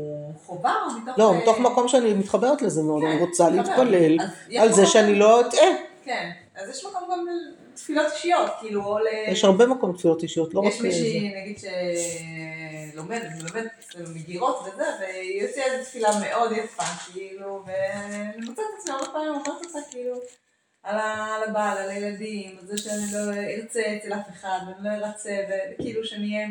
[0.46, 1.20] חובה או מתוך...
[1.20, 4.18] לא, מתוך מקום שאני מתחברת לזה מאוד, אני כן, רוצה להתפלל
[4.58, 5.70] על זה שאני לא אטעה.
[6.04, 7.26] כן, אז יש מקום גם
[7.76, 9.04] תפילות אישיות, כאילו, או ל...
[9.32, 10.74] יש הרבה מקום תפילות אישיות, לא רק...
[10.74, 11.60] יש מישהי, נגיד,
[12.92, 13.72] שלומדת, לומדת
[14.16, 16.84] מגירות וזה, והיא יוצאה איזו תפילה מאוד יפה,
[17.14, 20.16] כאילו, ואני מוצאת את עצמי הרבה פעמים אומרת אותה, כאילו,
[20.84, 25.46] על הבעל, על הילדים, על זה שאני לא ארצה אצל אף אחד, ואני לא ארצה,
[25.50, 26.48] וכאילו שאני אהיה...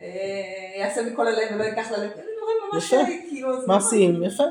[0.00, 2.10] אה, יעשה מכל הלב ולא ייקח ללב,
[2.78, 2.96] יפה,
[3.28, 4.44] כאילו, מעשיים, יפה.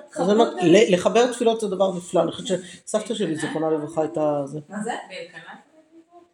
[0.90, 4.60] לחבר תפילות זה דבר נפלא, אני חושבת שסבתא שלי זיכרונה לברכה הייתה זה.
[4.70, 4.92] מה זה?
[5.10, 5.56] באלקנה?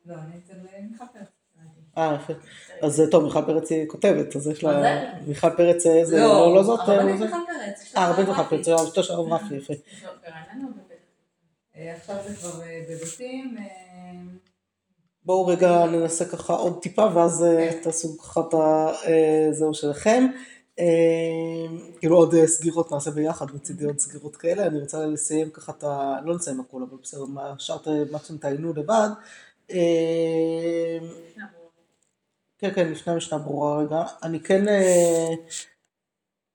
[0.05, 0.53] לא, אני אצל
[0.91, 1.32] מחפר.
[1.97, 2.33] אה, יפה.
[2.81, 5.03] אז אה, טוב, מיכל פרץ היא כותבת, אז יש לה...
[5.27, 6.79] מיכל פרץ אה, זה לא לא זאת?
[6.79, 7.25] אה, הרבנית זה?
[7.25, 7.83] מיכל פרץ.
[7.83, 8.43] יש אה, הרבנית מיכל.
[8.43, 9.73] פרץ, זה אשתו של הרב רפי, יפה.
[11.77, 13.55] אה, עכשיו זה כבר אה, בבתים.
[13.59, 13.63] אה,
[15.25, 18.53] בואו רגע ננסה ככה עוד טיפה ואז אה, תעשו ככה את
[19.49, 20.27] הזהו שלכם.
[20.79, 20.85] אה,
[21.99, 25.83] כאילו עוד אה, סגירות נעשה ביחד, מצידי עוד סגירות כאלה, אני רוצה לסיים ככה את
[25.83, 26.15] ה...
[26.25, 27.25] לא נסיים הכל, אבל בסדר,
[28.11, 29.09] מה שאתם תעיינו לבד.
[32.63, 34.03] כן, כן, לפני המשנה ברורה רגע.
[34.23, 34.67] אני כן...
[34.67, 35.33] אה,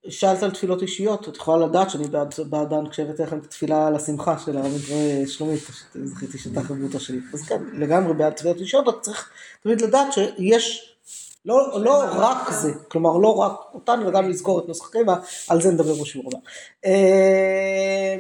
[0.08, 3.96] שאלת על תפילות אישיות, את יכולה לדעת שאני בעד, בעדן כשהבאתי לכם את התפילה על
[3.96, 5.60] השמחה של הרב אה, שלומית,
[6.04, 7.20] זכיתי שאתה חברותו שלי.
[7.34, 9.30] אז כן, לגמרי בעד תפילות אישיות, רק צריך
[9.62, 10.96] תמיד לדעת שיש,
[11.44, 15.16] לא, לא רק זה, כלומר לא רק אותן, וגם לזכור את נוסח הקבע,
[15.48, 16.38] על זה נדבר בשיעור הבא.
[16.84, 18.16] אה,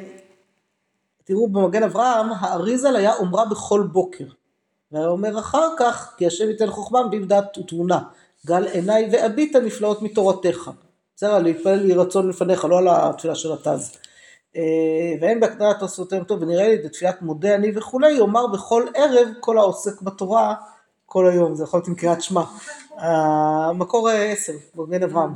[1.24, 4.24] תראו במגן אברהם, האריזל היה אומרה בכל בוקר.
[4.92, 8.00] והיה אומר אחר כך, כי השם ייתן חוכמה מביב דעת ותבונה.
[8.46, 10.70] גל עיניי ואביט הנפלאות מתורתך.
[11.16, 13.92] בסדר, להתפלל יהי רצון לפניך, לא על התפילה של התז.
[14.56, 14.62] אה,
[15.20, 20.02] ואין בהקדמת עשותיהם טוב, ונראה לי בתפילת מודה אני וכולי, יאמר בכל ערב כל העוסק
[20.02, 20.54] בתורה
[21.06, 21.54] כל היום.
[21.54, 22.42] זה יכול להיות עם קריאת שמע.
[22.96, 25.30] המקור עשר, מגן אברהם.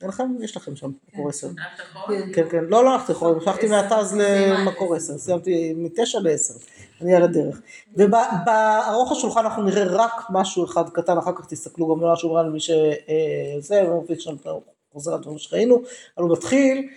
[0.00, 0.24] אין לכם?
[0.40, 1.46] יש לכם שם מקור עשר.
[1.46, 2.16] הלכת אחורה?
[2.34, 5.18] כן, כן, לא, לא הלכתי אחורה, המשכתי עשר, מהתז סיימה למקור עשר.
[5.18, 6.54] סיימתי מתשע לעשר,
[7.00, 7.60] אני על הדרך.
[7.96, 12.60] ובארוך השולחן אנחנו נראה רק משהו אחד קטן, אחר כך תסתכלו גם על השולחן למי
[12.60, 14.36] שזה, פישון
[14.92, 15.82] חוזר על דברים שראינו,
[16.18, 16.88] אבל הוא מתחיל,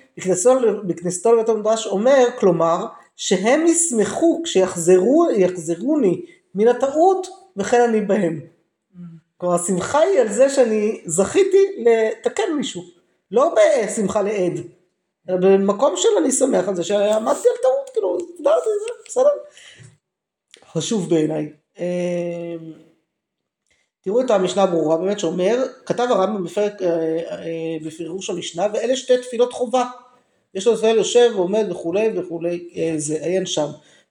[0.83, 2.85] בכניסתו לבית המדרש אומר, כלומר,
[3.15, 6.21] שהם ישמחו כשיחזרו, יחזרוני
[6.55, 7.27] מן הטעות,
[7.57, 8.52] וכן אני בהם.
[9.43, 12.83] כלומר, השמחה היא על זה שאני זכיתי לתקן מישהו,
[13.31, 14.53] לא בשמחה לעד,
[15.29, 19.29] אלא במקום של אני שמח על זה שעמדתי על טעות, כאילו, הסתדרתי, זה בסדר.
[20.71, 21.49] חשוב בעיניי.
[21.79, 22.55] אה,
[24.01, 26.87] תראו את המשנה הברורה באמת שאומר, כתב הרמב"ם בפרק, אה,
[27.31, 29.85] אה, בפירוש המשנה, ואלה שתי תפילות חובה.
[30.53, 33.67] יש לו ישראל יושב ועומד וכולי וכולי, אה, זה עיין שם.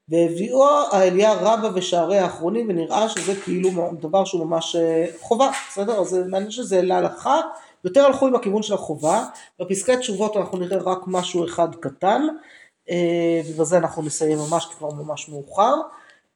[0.09, 6.01] והביאו האליה רבה ושערי האחרונים ונראה שזה כאילו דבר שהוא ממש אה, חובה, בסדר?
[6.01, 7.41] אז זה מעניין שזה להלכה,
[7.85, 9.25] יותר הלכו עם הכיוון של החובה,
[9.61, 12.23] בפסקי תשובות אנחנו נראה רק משהו אחד קטן,
[12.91, 15.75] אה, ובזה אנחנו נסיים ממש כבר ממש מאוחר.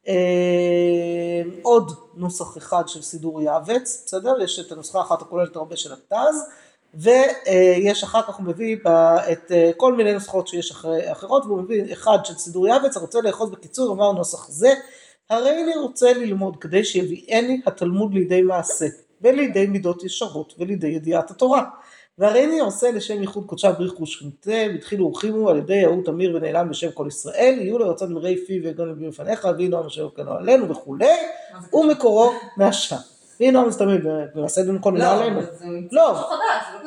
[0.08, 4.40] אה, עוד נוסח אחד של סידור יעבץ, בסדר?
[4.42, 6.36] יש את הנוסחה האחת הכוללת הרבה של התז,
[6.96, 8.76] ויש אחר כך הוא מביא
[9.32, 13.20] את אה, כל מיני נוסחות שיש אחרי, אחרות, והוא מביא אחד של סידור יעבץ, הרוצה
[13.20, 14.74] לאחוז בקיצור, אמר נוסח זה,
[15.30, 18.86] הרי אני רוצה ללמוד כדי שיביאני התלמוד לידי מעשה,
[19.20, 21.64] ולידי מידות ישרות, ולידי ידיעת התורה.
[22.18, 26.68] והרי אני עושה לשם ייחוד קודשה בריך ושכינתה, והתחילו ורחימו על ידי ההוא תמיר ונעלם
[26.68, 31.16] בשם כל ישראל, יהיו לרצון מראי פיו ויגון לבי בפניך, נועם אשר יוקנו עלינו וכולי?
[31.72, 33.15] ומקורו מהשם.
[33.40, 34.00] נועם זה תמיד
[34.64, 35.38] דין כל מיני לא, עלינו.
[35.38, 36.12] אבל זה לא.
[36.12, 36.84] משהו חדש, לא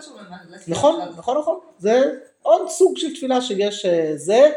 [0.67, 1.01] נכון.
[1.17, 1.59] נכון, נכון.
[1.79, 4.51] זה עוד סוג של תפילה שיש אה, זה.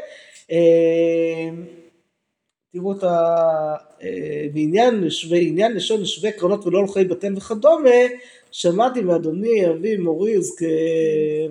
[2.73, 3.37] תראו את ה...
[4.03, 7.91] אה, בעניין שווה, עניין לשון שווה קרנות ולא הולכי בטל וכדומה,
[8.51, 10.35] שמעתי מאדוני אבי מורי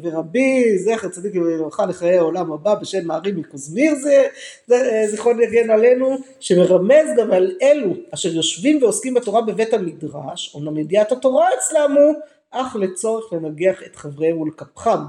[0.01, 4.23] ורבי זכר צדיק לברכה לחיי העולם הבא בשם מערי מקוזמיר זה,
[4.71, 10.77] אה, זיכרון יגן עלינו, שמרמז גם על אלו אשר יושבים ועוסקים בתורה בבית המדרש, אומנם
[10.77, 12.15] ידיעת התורה אצלם הוא,
[12.51, 14.99] אך לצורך לנגח את חבריהם ולקפחם,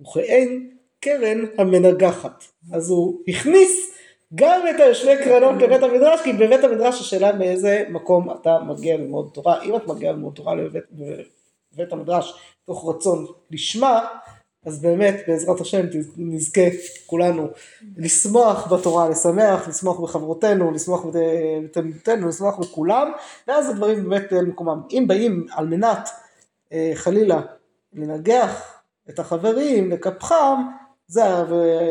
[0.00, 2.44] וכאין קרן המנגחת.
[2.72, 3.99] אז הוא הכניס
[4.34, 9.30] גם את היושבי קרנות לבית המדרש, כי בבית המדרש השאלה מאיזה מקום אתה מגיע ללמוד
[9.34, 9.62] תורה.
[9.62, 10.84] אם את מגיעה ללמוד תורה לבית,
[11.72, 14.06] בבית המדרש תוך רצון לשמה,
[14.66, 16.60] אז באמת בעזרת השם נזכה
[17.06, 17.48] כולנו
[17.96, 23.12] לשמוח בתורה, לשמח, לשמוח בחברותינו, לשמוח בתלמידותינו, לשמוח בכולם,
[23.48, 24.80] ואז הדברים באמת למקומם.
[24.90, 26.08] אם באים על מנת
[26.72, 27.40] אה, חלילה
[27.92, 30.62] לנגח את החברים, לקפחם,
[31.10, 31.20] זה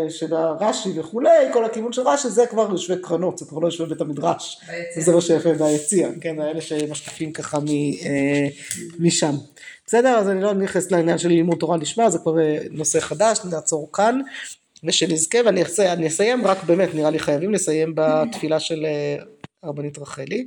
[0.10, 3.86] של הרש"י וכולי, כל הכיוון של רש"י זה כבר יושבי קרנות, זה כבר לא יושבי
[3.90, 4.60] בית המדרש.
[5.02, 8.48] זה מה שיפה ביציע, כן, האלה שמשקיפים ככה מ, אה,
[9.00, 9.36] משם.
[9.88, 13.40] בסדר, אז אני לא נכנס לעניין של לימוד תורה לשמה, זה כבר אה, נושא חדש,
[13.52, 14.20] נעצור כאן,
[14.84, 19.16] ושנזכה, ואני אעשה- אני אסיים, רק באמת, נראה לי חייבים לסיים בתפילה של אה,
[19.64, 20.46] הרבנית רחלי,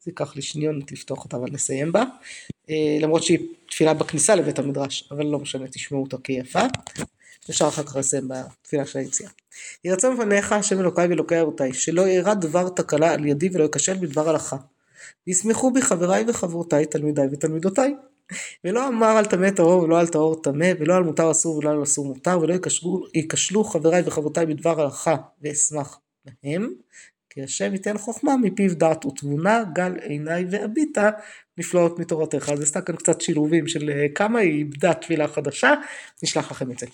[0.00, 2.04] זה ייקח לי שניונת לפתוח אותה, אבל נסיים בה,
[2.70, 3.38] אה, למרות שהיא
[3.70, 6.60] תפילה בכניסה לבית המדרש, אבל לא משנה, תשמעו אותה כיפה.
[7.50, 9.30] אפשר אחר כך לסיים בתפילה של היציאה.
[9.84, 13.94] יהי רצון לפניך השם אלוקיי ואלוקי אבותיי, שלא אירע דבר תקלה על ידי ולא אכשל
[13.94, 14.56] בדבר הלכה.
[15.26, 17.94] וישמחו בי חבריי וחברותיי, תלמידיי ותלמידותיי.
[18.64, 21.82] ולא אמר על טמא טהור ולא על טהור טמא, ולא על מותר אסור ולא על
[21.82, 22.54] אסור מותר, ולא
[23.14, 26.70] ייכשלו, חבריי וחברותיי בדבר הלכה ואשמח בהם,
[27.30, 31.10] כי השם ייתן חוכמה מפיו דעת ותבונה, גל עיניי והביטה
[31.58, 32.48] נפלאות מתורתך.
[32.48, 35.74] אז עשתה כאן קצת שילובים של אה, כמה היא איבדה תפילה חדשה,
[36.22, 36.86] נשלח לכם את זה.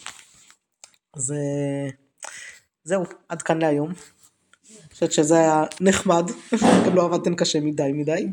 [1.15, 1.91] אז אה,
[2.85, 3.89] זהו, עד כאן להיום.
[3.89, 6.31] אני חושבת שזה היה נחמד,
[6.87, 8.27] גם לא עבדתם קשה מדי מדי.